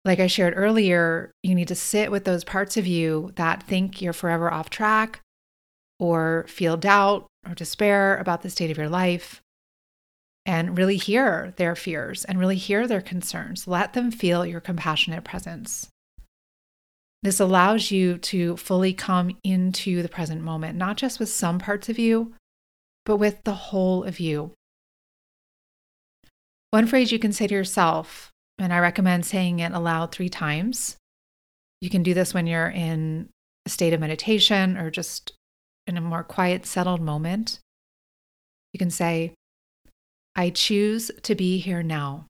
Like 0.04 0.18
I 0.18 0.26
shared 0.28 0.54
earlier, 0.56 1.32
you 1.42 1.54
need 1.54 1.68
to 1.68 1.74
sit 1.74 2.10
with 2.10 2.24
those 2.24 2.44
parts 2.44 2.76
of 2.76 2.86
you 2.86 3.32
that 3.36 3.62
think 3.62 4.00
you're 4.00 4.12
forever 4.12 4.52
off 4.52 4.70
track 4.70 5.20
or 5.98 6.46
feel 6.48 6.76
doubt 6.76 7.26
or 7.46 7.54
despair 7.54 8.16
about 8.16 8.42
the 8.42 8.50
state 8.50 8.70
of 8.70 8.78
your 8.78 8.88
life 8.88 9.42
and 10.46 10.78
really 10.78 10.96
hear 10.96 11.52
their 11.56 11.76
fears 11.76 12.24
and 12.24 12.38
really 12.38 12.56
hear 12.56 12.86
their 12.86 13.02
concerns. 13.02 13.68
Let 13.68 13.92
them 13.92 14.10
feel 14.10 14.46
your 14.46 14.60
compassionate 14.60 15.22
presence. 15.22 15.88
This 17.22 17.38
allows 17.38 17.90
you 17.90 18.16
to 18.16 18.56
fully 18.56 18.94
come 18.94 19.36
into 19.44 20.02
the 20.02 20.08
present 20.08 20.40
moment, 20.40 20.78
not 20.78 20.96
just 20.96 21.20
with 21.20 21.28
some 21.28 21.58
parts 21.58 21.90
of 21.90 21.98
you, 21.98 22.32
but 23.04 23.18
with 23.18 23.44
the 23.44 23.54
whole 23.54 24.04
of 24.04 24.18
you. 24.18 24.52
One 26.70 26.86
phrase 26.86 27.12
you 27.12 27.18
can 27.18 27.32
say 27.32 27.46
to 27.46 27.54
yourself, 27.54 28.30
and 28.60 28.72
I 28.72 28.78
recommend 28.78 29.26
saying 29.26 29.58
it 29.58 29.72
aloud 29.72 30.12
three 30.12 30.28
times. 30.28 30.96
You 31.80 31.90
can 31.90 32.02
do 32.02 32.14
this 32.14 32.34
when 32.34 32.46
you're 32.46 32.68
in 32.68 33.30
a 33.66 33.70
state 33.70 33.92
of 33.92 34.00
meditation 34.00 34.76
or 34.76 34.90
just 34.90 35.32
in 35.86 35.96
a 35.96 36.00
more 36.00 36.22
quiet, 36.22 36.66
settled 36.66 37.00
moment, 37.00 37.58
you 38.72 38.78
can 38.78 38.90
say, 38.90 39.34
I 40.36 40.50
choose 40.50 41.10
to 41.22 41.34
be 41.34 41.58
here 41.58 41.82
now. 41.82 42.26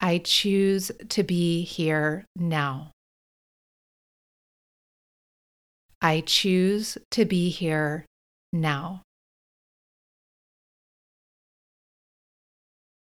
I 0.00 0.18
choose 0.18 0.90
to 1.08 1.22
be 1.22 1.62
here 1.62 2.24
now. 2.36 2.90
I 6.00 6.20
choose 6.26 6.98
to 7.12 7.24
be 7.24 7.48
here 7.50 8.04
now. 8.52 9.02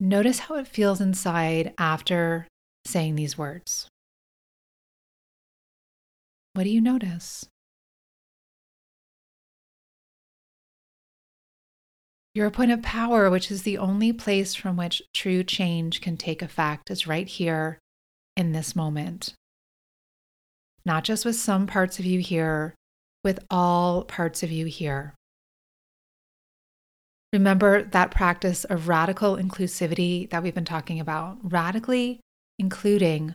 Notice 0.04 0.40
how 0.40 0.56
it 0.56 0.66
feels 0.66 1.00
inside 1.00 1.74
after 1.78 2.48
saying 2.84 3.14
these 3.14 3.38
words. 3.38 3.86
What 6.54 6.64
do 6.64 6.70
you 6.70 6.80
notice? 6.80 7.46
Your 12.34 12.50
point 12.50 12.72
of 12.72 12.82
power, 12.82 13.30
which 13.30 13.48
is 13.48 13.62
the 13.62 13.78
only 13.78 14.12
place 14.12 14.56
from 14.56 14.76
which 14.76 15.02
true 15.14 15.44
change 15.44 16.00
can 16.00 16.16
take 16.16 16.42
effect, 16.42 16.90
is 16.90 17.06
right 17.06 17.28
here 17.28 17.78
in 18.36 18.50
this 18.50 18.74
moment. 18.74 19.34
Not 20.84 21.04
just 21.04 21.24
with 21.24 21.36
some 21.36 21.68
parts 21.68 22.00
of 22.00 22.04
you 22.04 22.18
here, 22.18 22.74
with 23.22 23.38
all 23.52 24.02
parts 24.02 24.42
of 24.42 24.50
you 24.50 24.66
here. 24.66 25.14
Remember 27.32 27.82
that 27.82 28.10
practice 28.10 28.64
of 28.64 28.88
radical 28.88 29.36
inclusivity 29.36 30.28
that 30.30 30.42
we've 30.42 30.54
been 30.54 30.66
talking 30.66 31.00
about, 31.00 31.38
radically 31.42 32.20
including 32.58 33.34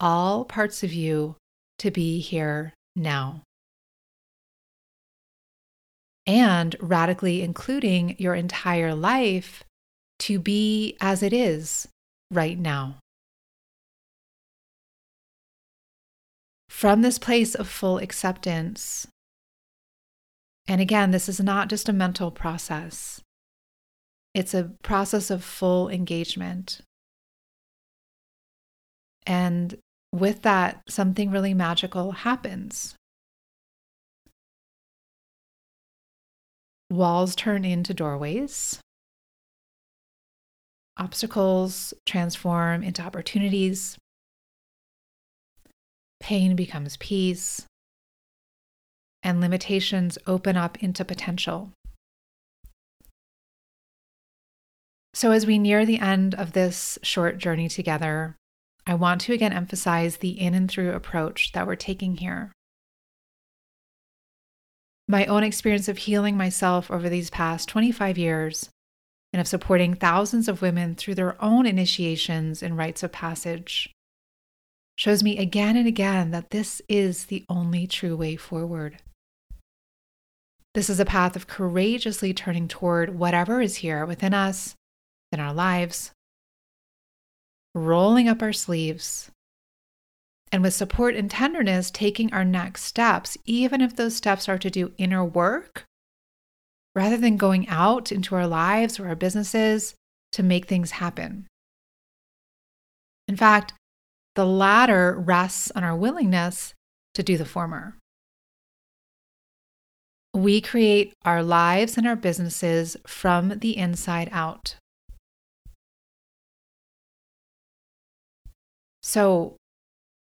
all 0.00 0.44
parts 0.44 0.82
of 0.82 0.92
you 0.92 1.36
to 1.78 1.90
be 1.90 2.18
here 2.18 2.74
now. 2.96 3.42
And 6.26 6.74
radically 6.80 7.42
including 7.42 8.16
your 8.18 8.34
entire 8.34 8.94
life 8.94 9.62
to 10.20 10.40
be 10.40 10.96
as 11.00 11.22
it 11.22 11.32
is 11.32 11.86
right 12.32 12.58
now. 12.58 12.96
From 16.68 17.02
this 17.02 17.18
place 17.18 17.54
of 17.54 17.68
full 17.68 17.98
acceptance, 17.98 19.06
and 20.66 20.80
again, 20.80 21.12
this 21.12 21.28
is 21.28 21.38
not 21.38 21.68
just 21.68 21.88
a 21.88 21.92
mental 21.92 22.32
process, 22.32 23.22
it's 24.36 24.52
a 24.52 24.64
process 24.82 25.30
of 25.30 25.42
full 25.42 25.88
engagement. 25.88 26.82
And 29.26 29.78
with 30.12 30.42
that, 30.42 30.82
something 30.86 31.30
really 31.30 31.54
magical 31.54 32.12
happens. 32.12 32.94
Walls 36.90 37.34
turn 37.34 37.64
into 37.64 37.94
doorways. 37.94 38.78
Obstacles 40.98 41.94
transform 42.04 42.82
into 42.82 43.00
opportunities. 43.00 43.96
Pain 46.20 46.54
becomes 46.54 46.98
peace. 46.98 47.64
And 49.22 49.40
limitations 49.40 50.18
open 50.26 50.58
up 50.58 50.82
into 50.82 51.06
potential. 51.06 51.72
So, 55.16 55.30
as 55.30 55.46
we 55.46 55.58
near 55.58 55.86
the 55.86 55.98
end 55.98 56.34
of 56.34 56.52
this 56.52 56.98
short 57.02 57.38
journey 57.38 57.70
together, 57.70 58.36
I 58.86 58.92
want 58.96 59.22
to 59.22 59.32
again 59.32 59.54
emphasize 59.54 60.18
the 60.18 60.38
in 60.38 60.52
and 60.52 60.70
through 60.70 60.92
approach 60.92 61.52
that 61.52 61.66
we're 61.66 61.74
taking 61.74 62.18
here. 62.18 62.52
My 65.08 65.24
own 65.24 65.42
experience 65.42 65.88
of 65.88 65.96
healing 65.96 66.36
myself 66.36 66.90
over 66.90 67.08
these 67.08 67.30
past 67.30 67.66
25 67.66 68.18
years 68.18 68.68
and 69.32 69.40
of 69.40 69.48
supporting 69.48 69.94
thousands 69.94 70.48
of 70.48 70.60
women 70.60 70.94
through 70.94 71.14
their 71.14 71.42
own 71.42 71.64
initiations 71.64 72.62
and 72.62 72.76
rites 72.76 73.02
of 73.02 73.10
passage 73.10 73.90
shows 74.98 75.22
me 75.22 75.38
again 75.38 75.78
and 75.78 75.88
again 75.88 76.30
that 76.32 76.50
this 76.50 76.82
is 76.90 77.24
the 77.24 77.42
only 77.48 77.86
true 77.86 78.18
way 78.18 78.36
forward. 78.36 78.98
This 80.74 80.90
is 80.90 81.00
a 81.00 81.06
path 81.06 81.36
of 81.36 81.46
courageously 81.46 82.34
turning 82.34 82.68
toward 82.68 83.18
whatever 83.18 83.62
is 83.62 83.76
here 83.76 84.04
within 84.04 84.34
us, 84.34 84.74
in 85.36 85.40
our 85.40 85.52
lives, 85.52 86.12
rolling 87.74 88.26
up 88.26 88.40
our 88.40 88.54
sleeves, 88.54 89.30
and 90.50 90.62
with 90.62 90.72
support 90.72 91.14
and 91.14 91.30
tenderness, 91.30 91.90
taking 91.90 92.32
our 92.32 92.44
next 92.44 92.84
steps, 92.84 93.36
even 93.44 93.82
if 93.82 93.94
those 93.94 94.16
steps 94.16 94.48
are 94.48 94.56
to 94.56 94.70
do 94.70 94.92
inner 94.96 95.22
work, 95.22 95.84
rather 96.94 97.18
than 97.18 97.36
going 97.36 97.68
out 97.68 98.10
into 98.10 98.34
our 98.34 98.46
lives 98.46 98.98
or 98.98 99.08
our 99.08 99.14
businesses 99.14 99.94
to 100.32 100.42
make 100.42 100.66
things 100.66 100.92
happen. 100.92 101.46
In 103.28 103.36
fact, 103.36 103.74
the 104.36 104.46
latter 104.46 105.14
rests 105.18 105.70
on 105.72 105.84
our 105.84 105.96
willingness 105.96 106.72
to 107.12 107.22
do 107.22 107.36
the 107.36 107.44
former. 107.44 107.98
We 110.32 110.62
create 110.62 111.12
our 111.26 111.42
lives 111.42 111.98
and 111.98 112.06
our 112.06 112.16
businesses 112.16 112.96
from 113.06 113.58
the 113.58 113.76
inside 113.76 114.30
out. 114.32 114.76
So, 119.06 119.54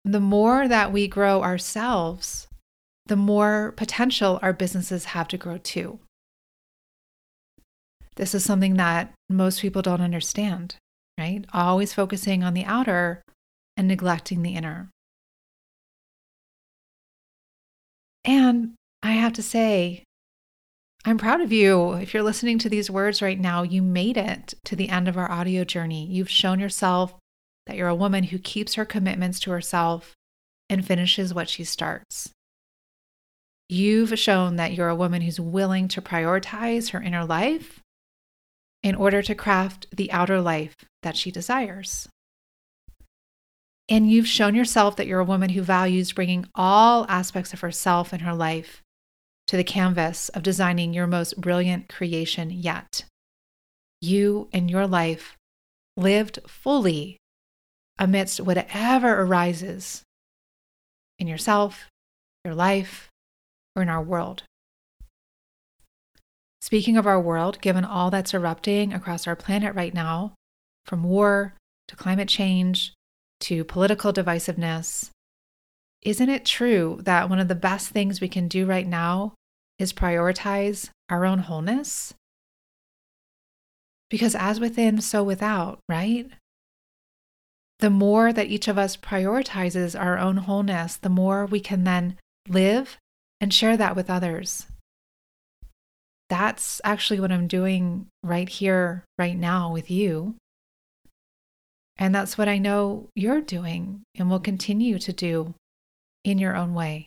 the 0.04 0.20
more 0.20 0.68
that 0.68 0.92
we 0.92 1.08
grow 1.08 1.42
ourselves, 1.42 2.46
the 3.06 3.16
more 3.16 3.72
potential 3.74 4.38
our 4.42 4.52
businesses 4.52 5.06
have 5.06 5.28
to 5.28 5.38
grow 5.38 5.56
too. 5.56 6.00
This 8.16 8.34
is 8.34 8.44
something 8.44 8.74
that 8.74 9.14
most 9.30 9.62
people 9.62 9.80
don't 9.80 10.02
understand, 10.02 10.76
right? 11.18 11.46
Always 11.54 11.94
focusing 11.94 12.44
on 12.44 12.52
the 12.52 12.66
outer 12.66 13.22
and 13.78 13.88
neglecting 13.88 14.42
the 14.42 14.54
inner. 14.54 14.90
And 18.26 18.74
I 19.02 19.12
have 19.12 19.32
to 19.34 19.42
say, 19.42 20.04
I'm 21.06 21.16
proud 21.16 21.40
of 21.40 21.50
you. 21.50 21.94
If 21.94 22.12
you're 22.12 22.22
listening 22.22 22.58
to 22.58 22.68
these 22.68 22.90
words 22.90 23.22
right 23.22 23.40
now, 23.40 23.62
you 23.62 23.80
made 23.80 24.18
it 24.18 24.52
to 24.66 24.76
the 24.76 24.90
end 24.90 25.08
of 25.08 25.16
our 25.16 25.32
audio 25.32 25.64
journey. 25.64 26.04
You've 26.04 26.28
shown 26.28 26.60
yourself 26.60 27.14
that 27.66 27.76
you're 27.76 27.88
a 27.88 27.94
woman 27.94 28.24
who 28.24 28.38
keeps 28.38 28.74
her 28.74 28.84
commitments 28.84 29.40
to 29.40 29.50
herself 29.50 30.14
and 30.68 30.86
finishes 30.86 31.34
what 31.34 31.48
she 31.48 31.64
starts. 31.64 32.30
You've 33.68 34.16
shown 34.18 34.56
that 34.56 34.74
you're 34.74 34.88
a 34.88 34.94
woman 34.94 35.22
who's 35.22 35.40
willing 35.40 35.88
to 35.88 36.00
prioritize 36.00 36.90
her 36.90 37.02
inner 37.02 37.24
life 37.24 37.80
in 38.82 38.94
order 38.94 39.22
to 39.22 39.34
craft 39.34 39.86
the 39.90 40.12
outer 40.12 40.40
life 40.40 40.76
that 41.02 41.16
she 41.16 41.30
desires. 41.30 42.08
And 43.88 44.10
you've 44.10 44.28
shown 44.28 44.54
yourself 44.54 44.96
that 44.96 45.06
you're 45.06 45.20
a 45.20 45.24
woman 45.24 45.50
who 45.50 45.62
values 45.62 46.12
bringing 46.12 46.46
all 46.54 47.06
aspects 47.08 47.52
of 47.52 47.60
herself 47.60 48.12
and 48.12 48.22
her 48.22 48.34
life 48.34 48.82
to 49.46 49.56
the 49.56 49.64
canvas 49.64 50.28
of 50.30 50.42
designing 50.42 50.92
your 50.92 51.06
most 51.06 51.40
brilliant 51.40 51.88
creation 51.88 52.50
yet. 52.50 53.04
You 54.00 54.48
and 54.52 54.70
your 54.70 54.86
life 54.86 55.36
lived 55.96 56.40
fully 56.46 57.18
amidst 57.98 58.40
whatever 58.40 59.22
arises 59.22 60.02
in 61.18 61.26
yourself, 61.26 61.86
your 62.44 62.54
life, 62.54 63.08
or 63.74 63.82
in 63.82 63.88
our 63.88 64.02
world. 64.02 64.42
Speaking 66.60 66.96
of 66.96 67.06
our 67.06 67.20
world, 67.20 67.60
given 67.60 67.84
all 67.84 68.10
that's 68.10 68.34
erupting 68.34 68.92
across 68.92 69.26
our 69.26 69.36
planet 69.36 69.74
right 69.74 69.94
now, 69.94 70.34
from 70.84 71.04
war 71.04 71.54
to 71.88 71.96
climate 71.96 72.28
change 72.28 72.92
to 73.40 73.64
political 73.64 74.12
divisiveness, 74.12 75.10
isn't 76.02 76.28
it 76.28 76.44
true 76.44 77.00
that 77.02 77.28
one 77.28 77.38
of 77.38 77.48
the 77.48 77.54
best 77.54 77.90
things 77.90 78.20
we 78.20 78.28
can 78.28 78.48
do 78.48 78.66
right 78.66 78.86
now 78.86 79.34
is 79.78 79.92
prioritize 79.92 80.90
our 81.08 81.24
own 81.24 81.40
wholeness? 81.40 82.14
Because 84.08 84.34
as 84.34 84.60
within, 84.60 85.00
so 85.00 85.24
without, 85.24 85.80
right? 85.88 86.30
The 87.80 87.90
more 87.90 88.32
that 88.32 88.46
each 88.46 88.68
of 88.68 88.78
us 88.78 88.96
prioritizes 88.96 89.98
our 89.98 90.18
own 90.18 90.38
wholeness, 90.38 90.96
the 90.96 91.10
more 91.10 91.44
we 91.44 91.60
can 91.60 91.84
then 91.84 92.16
live 92.48 92.96
and 93.40 93.52
share 93.52 93.76
that 93.76 93.94
with 93.94 94.08
others. 94.08 94.66
That's 96.28 96.80
actually 96.84 97.20
what 97.20 97.30
I'm 97.30 97.46
doing 97.46 98.06
right 98.22 98.48
here, 98.48 99.04
right 99.18 99.36
now 99.36 99.72
with 99.72 99.90
you. 99.90 100.36
And 101.98 102.14
that's 102.14 102.36
what 102.36 102.48
I 102.48 102.58
know 102.58 103.08
you're 103.14 103.40
doing 103.40 104.02
and 104.16 104.30
will 104.30 104.40
continue 104.40 104.98
to 104.98 105.12
do 105.12 105.54
in 106.24 106.38
your 106.38 106.56
own 106.56 106.74
way. 106.74 107.06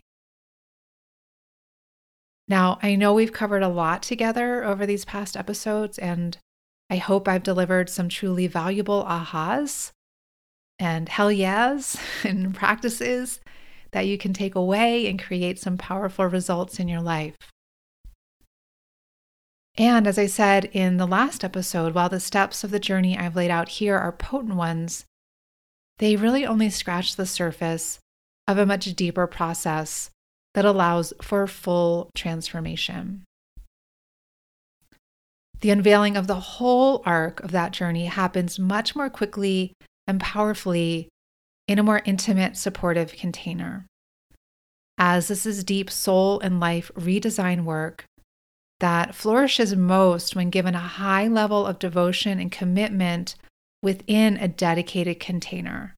Now, 2.47 2.79
I 2.81 2.95
know 2.95 3.13
we've 3.13 3.33
covered 3.33 3.61
a 3.61 3.67
lot 3.67 4.01
together 4.01 4.63
over 4.63 4.85
these 4.85 5.05
past 5.05 5.37
episodes, 5.37 5.99
and 5.99 6.37
I 6.89 6.95
hope 6.95 7.27
I've 7.27 7.43
delivered 7.43 7.89
some 7.89 8.09
truly 8.09 8.47
valuable 8.47 9.03
ahas 9.03 9.91
and 10.79 11.09
hell 11.09 11.31
yes 11.31 11.97
and 12.23 12.55
practices 12.55 13.39
that 13.91 14.07
you 14.07 14.17
can 14.17 14.33
take 14.33 14.55
away 14.55 15.07
and 15.07 15.21
create 15.21 15.59
some 15.59 15.77
powerful 15.77 16.25
results 16.25 16.79
in 16.79 16.87
your 16.87 17.01
life. 17.01 17.35
And 19.77 20.07
as 20.07 20.17
I 20.17 20.25
said 20.25 20.65
in 20.65 20.97
the 20.97 21.07
last 21.07 21.43
episode, 21.43 21.93
while 21.93 22.09
the 22.09 22.19
steps 22.19 22.63
of 22.63 22.71
the 22.71 22.79
journey 22.79 23.17
I've 23.17 23.35
laid 23.35 23.49
out 23.49 23.69
here 23.69 23.97
are 23.97 24.11
potent 24.11 24.55
ones, 24.55 25.05
they 25.99 26.15
really 26.15 26.45
only 26.45 26.69
scratch 26.69 27.15
the 27.15 27.25
surface 27.25 27.99
of 28.47 28.57
a 28.57 28.65
much 28.65 28.93
deeper 28.95 29.27
process 29.27 30.09
that 30.53 30.65
allows 30.65 31.13
for 31.21 31.47
full 31.47 32.09
transformation. 32.15 33.23
The 35.61 35.69
unveiling 35.69 36.17
of 36.17 36.27
the 36.27 36.39
whole 36.39 37.01
arc 37.05 37.41
of 37.41 37.51
that 37.51 37.71
journey 37.71 38.05
happens 38.05 38.57
much 38.57 38.95
more 38.95 39.09
quickly 39.09 39.73
and 40.09 40.19
powerfully 40.19 41.07
in 41.67 41.77
a 41.77 41.83
more 41.83 42.01
intimate, 42.03 42.57
supportive 42.57 43.13
container. 43.13 43.85
As 44.97 45.27
this 45.27 45.45
is 45.45 45.63
deep 45.63 45.91
soul 45.91 46.39
and 46.39 46.59
life 46.59 46.89
redesign 46.95 47.63
work 47.63 48.05
that 48.79 49.13
flourishes 49.13 49.75
most 49.75 50.35
when 50.35 50.49
given 50.49 50.73
a 50.73 50.79
high 50.79 51.27
level 51.27 51.67
of 51.67 51.77
devotion 51.77 52.39
and 52.39 52.51
commitment 52.51 53.35
within 53.83 54.35
a 54.37 54.47
dedicated 54.47 55.19
container. 55.19 55.93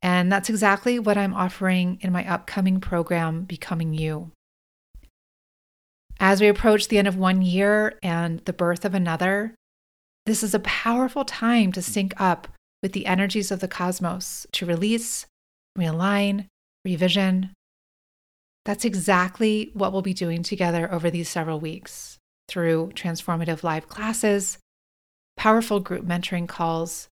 And 0.00 0.32
that's 0.32 0.48
exactly 0.48 0.98
what 0.98 1.18
I'm 1.18 1.34
offering 1.34 1.98
in 2.00 2.12
my 2.12 2.26
upcoming 2.26 2.80
program, 2.80 3.42
Becoming 3.42 3.92
You. 3.92 4.30
As 6.18 6.40
we 6.40 6.48
approach 6.48 6.88
the 6.88 6.96
end 6.96 7.08
of 7.08 7.16
one 7.16 7.42
year 7.42 7.98
and 8.02 8.40
the 8.46 8.54
birth 8.54 8.86
of 8.86 8.94
another, 8.94 9.54
this 10.24 10.42
is 10.42 10.54
a 10.54 10.60
powerful 10.60 11.26
time 11.26 11.72
to 11.72 11.82
sync 11.82 12.18
up 12.18 12.48
with 12.86 12.92
the 12.92 13.06
energies 13.06 13.50
of 13.50 13.58
the 13.58 13.66
cosmos, 13.66 14.46
to 14.52 14.64
release, 14.64 15.26
realign, 15.76 16.46
revision, 16.84 17.52
that's 18.64 18.84
exactly 18.84 19.72
what 19.74 19.92
we'll 19.92 20.02
be 20.02 20.14
doing 20.14 20.44
together 20.44 20.88
over 20.92 21.10
these 21.10 21.28
several 21.28 21.58
weeks 21.58 22.16
through 22.46 22.92
transformative 22.94 23.64
live 23.64 23.88
classes, 23.88 24.58
powerful 25.36 25.80
group 25.80 26.06
mentoring 26.06 26.46
calls, 26.46 27.08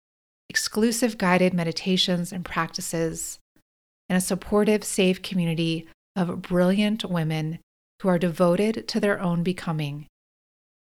exclusive 0.48 1.18
guided 1.18 1.52
meditations 1.52 2.32
and 2.32 2.46
practices, 2.46 3.38
and 4.08 4.16
a 4.16 4.22
supportive, 4.22 4.82
safe 4.82 5.20
community 5.20 5.86
of 6.16 6.40
brilliant 6.40 7.04
women 7.04 7.58
who 8.00 8.08
are 8.08 8.18
devoted 8.18 8.88
to 8.88 9.00
their 9.00 9.20
own 9.20 9.42
becoming 9.42 10.06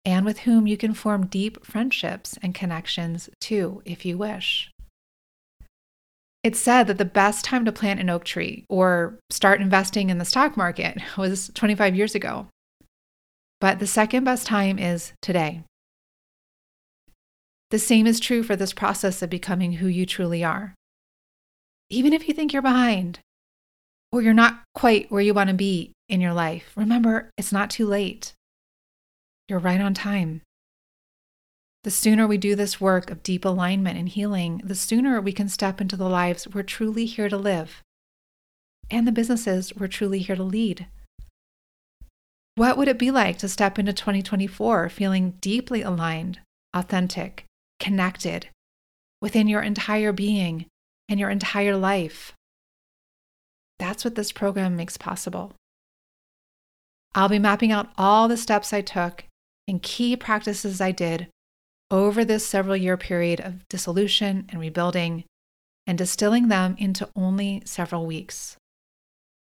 and 0.06 0.26
with 0.26 0.40
whom 0.40 0.68
you 0.68 0.78
can 0.78 0.94
form 0.94 1.28
deep 1.28 1.66
friendships 1.66 2.38
and 2.42 2.56
connections 2.56 3.30
too, 3.40 3.82
if 3.86 4.06
you 4.06 4.18
wish. 4.18 4.72
It's 6.44 6.60
said 6.60 6.88
that 6.88 6.98
the 6.98 7.06
best 7.06 7.46
time 7.46 7.66
to 7.66 7.72
plant 7.72 8.00
an 8.00 8.10
oak 8.10 8.24
tree 8.24 8.66
or 8.68 9.20
start 9.30 9.62
investing 9.62 10.10
in 10.10 10.18
the 10.18 10.26
stock 10.26 10.58
market 10.58 10.98
was 11.18 11.52
25 11.54 11.96
years 11.96 12.16
ago. 12.16 12.48
But 13.60 13.78
the 13.78 13.88
second 13.88 14.24
best 14.24 14.48
time 14.48 14.80
is 14.80 15.14
today. 15.22 15.64
The 17.70 17.80
same 17.80 18.08
is 18.08 18.20
true 18.20 18.42
for 18.42 18.56
this 18.56 18.74
process 18.74 19.22
of 19.22 19.30
becoming 19.30 19.74
who 19.74 19.88
you 19.88 20.06
truly 20.06 20.44
are. 20.44 20.74
Even 21.90 22.12
if 22.12 22.28
you 22.28 22.34
think 22.34 22.52
you're 22.52 22.62
behind 22.62 23.20
or 24.12 24.22
you're 24.22 24.34
not 24.34 24.62
quite 24.74 25.12
where 25.12 25.22
you 25.22 25.34
want 25.34 25.50
to 25.50 25.56
be 25.56 25.92
in 26.10 26.22
your 26.22 26.34
life, 26.34 26.72
remember 26.76 27.30
it's 27.38 27.54
not 27.54 27.70
too 27.70 27.86
late. 27.86 28.34
You're 29.52 29.60
right 29.60 29.82
on 29.82 29.94
time. 29.94 30.44
The 31.84 31.92
sooner 31.92 32.26
we 32.26 32.38
do 32.38 32.56
this 32.56 32.80
work 32.80 33.12
of 33.12 33.22
deep 33.22 33.44
alignment 33.44 34.00
and 34.00 34.08
healing, 34.08 34.62
the 34.64 34.76
sooner 34.76 35.20
we 35.20 35.34
can 35.34 35.50
step 35.50 35.82
into 35.82 35.98
the 35.98 36.08
lives 36.08 36.48
we're 36.48 36.64
truly 36.64 37.06
here 37.06 37.28
to 37.28 37.36
live 37.36 37.82
and 38.90 39.06
the 39.06 39.12
businesses 39.12 39.76
we're 39.76 39.90
truly 39.90 40.20
here 40.20 40.38
to 40.38 40.44
lead. 40.44 40.88
What 42.56 42.78
would 42.78 42.88
it 42.88 42.98
be 42.98 43.12
like 43.12 43.40
to 43.40 43.50
step 43.50 43.78
into 43.78 43.92
2024 43.92 44.88
feeling 44.88 45.32
deeply 45.42 45.82
aligned, 45.82 46.40
authentic, 46.74 47.44
connected 47.78 48.48
within 49.22 49.50
your 49.50 49.64
entire 49.64 50.14
being 50.14 50.68
and 51.10 51.20
your 51.20 51.30
entire 51.30 51.76
life? 51.76 52.32
That's 53.80 54.06
what 54.06 54.16
this 54.16 54.32
program 54.32 54.78
makes 54.78 54.96
possible. 54.96 55.52
I'll 57.14 57.28
be 57.28 57.38
mapping 57.38 57.74
out 57.74 57.90
all 57.98 58.30
the 58.30 58.38
steps 58.38 58.72
I 58.72 58.80
took 58.80 59.26
and 59.68 59.82
key 59.82 60.16
practices 60.16 60.82
I 60.82 60.92
did 60.92 61.28
over 61.90 62.24
this 62.24 62.46
several 62.46 62.76
year 62.76 62.98
period 62.98 63.40
of 63.40 63.68
dissolution 63.68 64.48
and 64.50 64.60
rebuilding 64.60 65.26
and 65.86 65.98
distilling 65.98 66.48
them 66.48 66.76
into 66.78 67.10
only 67.16 67.62
several 67.66 68.06
weeks. 68.06 68.56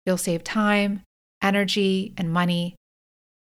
You'll 0.06 0.16
save 0.16 0.42
time, 0.42 1.02
energy, 1.42 2.14
and 2.16 2.32
money, 2.32 2.76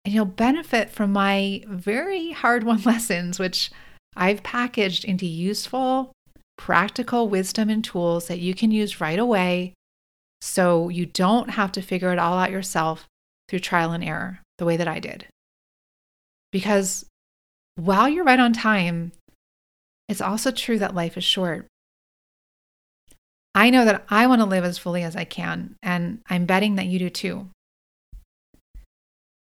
and 0.05 0.14
you'll 0.14 0.24
benefit 0.24 0.90
from 0.90 1.12
my 1.12 1.64
very 1.68 2.33
hard 2.33 2.64
won 2.64 2.83
lessons, 2.85 3.38
which 3.38 3.70
I've 4.16 4.42
packaged 4.42 5.05
into 5.05 5.26
useful, 5.26 6.12
practical 6.57 7.29
wisdom 7.29 7.68
and 7.68 7.85
tools 7.85 8.29
that 8.29 8.38
you 8.38 8.55
can 8.55 8.70
use 8.70 9.00
right 9.00 9.18
away 9.18 9.74
so 10.40 10.88
you 10.88 11.07
don't 11.07 11.50
have 11.50 11.72
to 11.72 11.83
figure 11.83 12.12
it 12.12 12.18
all 12.18 12.38
out 12.38 12.50
yourself 12.50 13.07
through 13.48 13.59
trial 13.59 13.92
and 13.92 14.05
error 14.05 14.40
the 14.59 14.64
way 14.64 14.76
that 14.76 14.88
I 14.88 14.98
did. 14.98 15.26
Because 16.52 17.06
while 17.76 18.09
you're 18.09 18.24
right 18.24 18.40
on 18.40 18.52
time, 18.52 19.12
it's 20.09 20.20
also 20.20 20.50
true 20.50 20.78
that 20.78 20.94
life 20.94 21.16
is 21.16 21.24
short. 21.24 21.66
I 23.54 23.70
know 23.70 23.85
that 23.85 24.04
I 24.11 24.26
want 24.26 24.40
to 24.40 24.46
live 24.46 24.64
as 24.64 24.78
fully 24.78 25.02
as 25.02 25.16
I 25.16 25.24
can, 25.24 25.76
and 25.82 26.20
I'm 26.28 26.44
betting 26.44 26.76
that 26.76 26.87
you 26.87 26.98
do 26.98 27.09
too. 27.09 27.48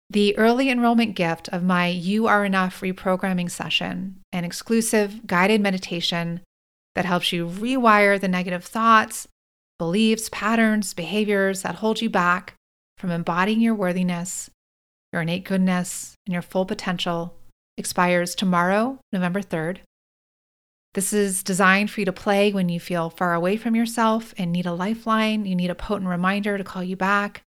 The 0.10 0.38
early 0.38 0.70
enrollment 0.70 1.16
gift 1.16 1.50
of 1.50 1.64
my 1.64 1.88
You 1.88 2.28
Are 2.28 2.46
Enough 2.46 2.80
reprogramming 2.82 3.52
session, 3.52 4.22
an 4.32 4.46
exclusive 4.46 5.28
guided 5.28 5.60
meditation 5.62 6.42
that 6.96 7.06
helps 7.06 7.34
you 7.34 7.48
rewire 7.48 8.20
the 8.20 8.28
negative 8.28 8.64
thoughts, 8.64 9.28
beliefs, 9.78 10.30
patterns, 10.32 10.94
behaviors 10.94 11.64
that 11.64 11.76
hold 11.76 12.02
you 12.02 12.10
back 12.10 12.54
from 12.98 13.12
embodying 13.12 13.60
your 13.60 13.76
worthiness, 13.76 14.50
your 15.16 15.22
innate 15.22 15.46
goodness, 15.46 16.14
and 16.28 16.34
your 16.34 16.42
full 16.42 16.66
potential, 16.66 17.34
expires 17.78 18.36
tomorrow, 18.36 19.00
November 19.14 19.42
3rd. 19.42 19.78
This 20.94 21.14
is 21.14 21.42
designed 21.42 21.90
for 21.90 22.02
you 22.02 22.06
to 22.06 22.12
play 22.12 22.52
when 22.52 22.68
you 22.68 22.82
feel 22.82 23.10
far 23.10 23.34
away 23.34 23.56
from 23.56 23.76
yourself 23.76 24.34
and 24.38 24.52
need 24.52 24.66
a 24.66 24.74
lifeline. 24.74 25.46
You 25.46 25.56
need 25.56 25.70
a 25.70 25.76
potent 25.76 26.10
reminder 26.10 26.58
to 26.58 26.66
call 26.66 26.84
you 26.84 26.98
back. 26.98 27.44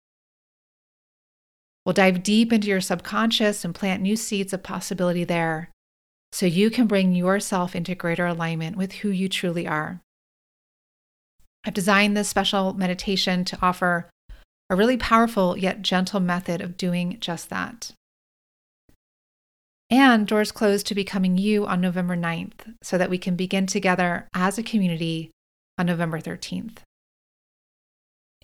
We'll 1.85 1.93
dive 1.93 2.23
deep 2.23 2.55
into 2.55 2.69
your 2.69 2.81
subconscious 2.81 3.67
and 3.67 3.75
plant 3.75 4.03
new 4.03 4.17
seeds 4.17 4.55
of 4.55 4.63
possibility 4.63 5.25
there 5.25 5.71
so 6.33 6.47
you 6.47 6.71
can 6.71 6.87
bring 6.87 7.15
yourself 7.15 7.77
into 7.77 7.95
greater 7.95 8.27
alignment 8.27 8.77
with 8.77 8.93
who 8.93 9.11
you 9.11 9.29
truly 9.29 9.67
are. 9.67 10.01
I've 11.67 11.75
designed 11.75 12.17
this 12.17 12.29
special 12.31 12.73
meditation 12.73 13.45
to 13.45 13.59
offer 13.61 14.09
a 14.71 14.77
really 14.77 14.97
powerful 14.97 15.57
yet 15.57 15.83
gentle 15.83 16.21
method 16.21 16.61
of 16.61 16.77
doing 16.77 17.17
just 17.21 17.49
that. 17.51 17.93
And 19.91 20.27
doors 20.27 20.53
close 20.53 20.83
to 20.85 20.95
becoming 20.95 21.39
you 21.39 21.67
on 21.67 21.81
November 21.81 22.17
9th 22.17 22.75
so 22.83 22.99
that 22.99 23.09
we 23.09 23.17
can 23.17 23.37
begin 23.37 23.67
together 23.67 24.29
as 24.35 24.59
a 24.59 24.63
community 24.63 25.31
on 25.79 25.87
November 25.87 26.21
13th. 26.21 26.79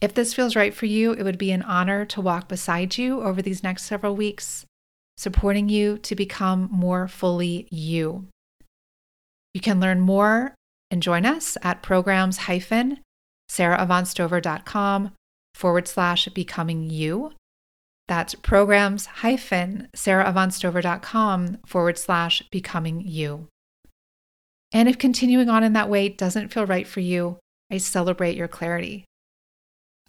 If 0.01 0.15
this 0.15 0.35
feels 0.35 0.57
right 0.57 0.75
for 0.75 0.87
you, 0.87 1.13
it 1.13 1.23
would 1.23 1.39
be 1.39 1.53
an 1.53 1.63
honor 1.63 2.05
to 2.07 2.21
walk 2.21 2.49
beside 2.49 2.97
you 2.97 3.23
over 3.23 3.43
these 3.43 3.63
next 3.63 3.85
several 3.85 4.17
weeks, 4.17 4.65
supporting 5.17 5.69
you 5.69 5.99
to 5.99 6.15
become 6.15 6.69
more 6.73 7.09
fully 7.09 7.69
you. 7.71 8.27
You 9.53 9.61
can 9.61 9.81
learn 9.81 10.01
more 10.01 10.55
and 10.91 11.03
join 11.03 11.27
us 11.27 11.57
at 11.63 11.83
programs 11.83 12.39
hyphen 12.39 13.01
saraavantstover.com 13.51 15.13
forward 15.55 15.89
slash 15.89 16.29
becoming 16.29 16.91
you. 16.91 17.33
That's 18.09 18.35
programs 18.35 19.07
hyphen 19.07 19.89
saraavantstover.com 19.97 21.59
forward 21.65 21.99
slash 21.99 22.43
becoming 22.51 23.01
you. 23.01 23.49
And 24.73 24.89
if 24.89 24.99
continuing 24.99 25.49
on 25.49 25.63
in 25.63 25.73
that 25.75 25.89
way 25.89 26.09
doesn't 26.09 26.53
feel 26.53 26.67
right 26.67 26.87
for 26.87 27.01
you, 27.01 27.39
I 27.71 27.79
celebrate 27.79 28.37
your 28.37 28.49
clarity. 28.49 29.05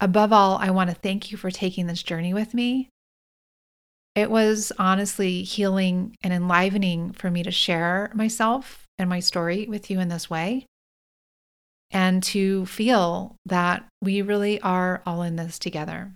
Above 0.00 0.32
all, 0.32 0.58
I 0.58 0.70
want 0.70 0.90
to 0.90 0.96
thank 0.96 1.30
you 1.30 1.38
for 1.38 1.50
taking 1.50 1.86
this 1.86 2.02
journey 2.02 2.34
with 2.34 2.52
me. 2.52 2.90
It 4.14 4.30
was 4.30 4.72
honestly 4.78 5.42
healing 5.42 6.16
and 6.22 6.34
enlivening 6.34 7.12
for 7.12 7.30
me 7.30 7.42
to 7.44 7.50
share 7.50 8.10
myself 8.14 8.84
and 8.98 9.08
my 9.08 9.20
story 9.20 9.66
with 9.68 9.90
you 9.90 10.00
in 10.00 10.08
this 10.08 10.28
way 10.28 10.66
and 11.90 12.22
to 12.22 12.66
feel 12.66 13.36
that 13.46 13.84
we 14.02 14.22
really 14.22 14.60
are 14.60 15.02
all 15.06 15.22
in 15.22 15.36
this 15.36 15.58
together. 15.58 16.12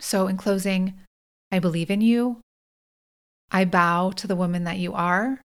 So, 0.00 0.26
in 0.26 0.36
closing, 0.36 0.94
I 1.50 1.58
believe 1.58 1.90
in 1.90 2.00
you. 2.00 2.40
I 3.50 3.64
bow 3.64 4.10
to 4.10 4.26
the 4.26 4.36
woman 4.36 4.64
that 4.64 4.78
you 4.78 4.92
are 4.94 5.40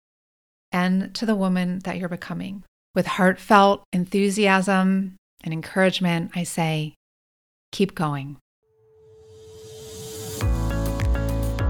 and 0.72 1.14
to 1.16 1.26
the 1.26 1.36
woman 1.36 1.80
that 1.84 1.98
you're 1.98 2.10
becoming. 2.10 2.64
With 2.96 3.06
heartfelt 3.06 3.84
enthusiasm 3.94 5.16
and 5.44 5.54
encouragement, 5.54 6.32
I 6.36 6.44
say, 6.44 6.96
keep 7.72 7.94
going. 7.94 8.38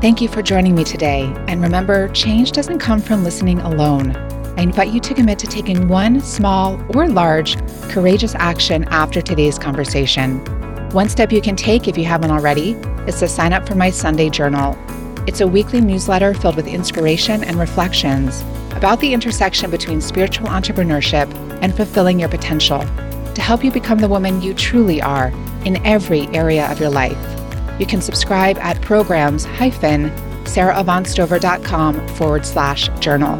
Thank 0.02 0.22
you 0.22 0.30
for 0.30 0.42
joining 0.42 0.76
me 0.76 0.86
today. 0.86 1.24
And 1.50 1.62
remember, 1.62 2.08
change 2.10 2.54
doesn't 2.54 2.80
come 2.80 3.02
from 3.02 3.26
listening 3.26 3.60
alone. 3.60 4.14
I 4.60 4.64
invite 4.64 4.92
you 4.92 5.00
to 5.00 5.14
commit 5.14 5.40
to 5.40 5.48
taking 5.48 5.88
one 5.88 6.20
small 6.20 6.78
or 6.94 7.08
large 7.08 7.56
courageous 7.88 8.36
action 8.36 8.84
after 8.90 9.22
today's 9.22 9.58
conversation. 9.58 10.40
One 10.92 11.08
step 11.08 11.32
you 11.32 11.42
can 11.42 11.56
take 11.56 11.88
if 11.88 11.98
you 11.98 12.04
haven't 12.04 12.32
already 12.32 12.72
is 13.08 13.20
to 13.20 13.30
sign 13.30 13.54
up 13.54 13.66
for 13.66 13.76
my 13.76 13.90
Sunday 13.90 14.30
journal. 14.30 14.78
It's 15.26 15.40
a 15.40 15.48
weekly 15.48 15.80
newsletter 15.80 16.34
filled 16.34 16.58
with 16.58 16.68
inspiration 16.68 17.42
and 17.42 17.58
reflections 17.58 18.42
about 18.72 19.00
the 19.00 19.14
intersection 19.14 19.72
between 19.72 20.02
spiritual 20.02 20.48
entrepreneurship 20.48 21.34
and 21.62 21.74
fulfilling 21.74 22.20
your 22.20 22.28
potential 22.28 22.82
to 22.82 23.42
help 23.42 23.64
you 23.64 23.72
become 23.72 24.00
the 24.00 24.10
woman 24.10 24.42
you 24.42 24.54
truly 24.54 25.02
are 25.02 25.30
in 25.64 25.78
every 25.86 26.28
area 26.36 26.70
of 26.70 26.82
your 26.82 26.90
life. 26.90 27.18
You 27.80 27.86
can 27.86 28.02
subscribe 28.02 28.58
at 28.58 28.82
programs 28.82 29.46
saraavantstover.com 29.46 32.08
forward 32.10 32.46
slash 32.46 32.90
journal. 33.00 33.40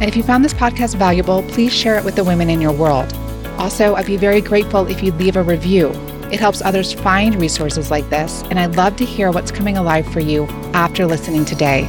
And 0.00 0.08
if 0.08 0.16
you 0.16 0.22
found 0.22 0.44
this 0.44 0.54
podcast 0.54 0.96
valuable, 0.96 1.42
please 1.44 1.72
share 1.72 1.98
it 1.98 2.04
with 2.04 2.16
the 2.16 2.24
women 2.24 2.50
in 2.50 2.60
your 2.60 2.72
world. 2.72 3.12
Also, 3.58 3.94
I'd 3.94 4.06
be 4.06 4.16
very 4.16 4.40
grateful 4.40 4.86
if 4.86 5.02
you'd 5.02 5.16
leave 5.16 5.36
a 5.36 5.42
review 5.42 5.92
it 6.30 6.38
helps 6.38 6.62
others 6.62 6.92
find 6.92 7.40
resources 7.40 7.90
like 7.90 8.08
this, 8.08 8.42
and 8.50 8.60
I'd 8.60 8.76
love 8.76 8.96
to 8.96 9.04
hear 9.04 9.32
what's 9.32 9.50
coming 9.50 9.76
alive 9.76 10.06
for 10.12 10.20
you 10.20 10.46
after 10.74 11.04
listening 11.04 11.44
today. 11.44 11.88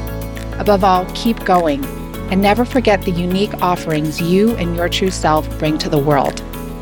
Above 0.57 0.83
all, 0.83 1.05
keep 1.13 1.43
going 1.45 1.85
and 2.31 2.41
never 2.41 2.65
forget 2.65 3.03
the 3.03 3.11
unique 3.11 3.53
offerings 3.61 4.19
you 4.19 4.55
and 4.55 4.75
your 4.75 4.89
true 4.89 5.11
self 5.11 5.47
bring 5.59 5.77
to 5.77 5.89
the 5.89 5.99
world. 5.99 6.41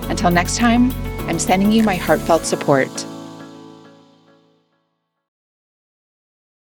Until 0.09 0.31
next 0.31 0.55
time, 0.55 0.91
I'm 1.27 1.39
sending 1.39 1.71
you 1.71 1.83
my 1.83 1.95
heartfelt 1.95 2.45
support. 2.45 3.08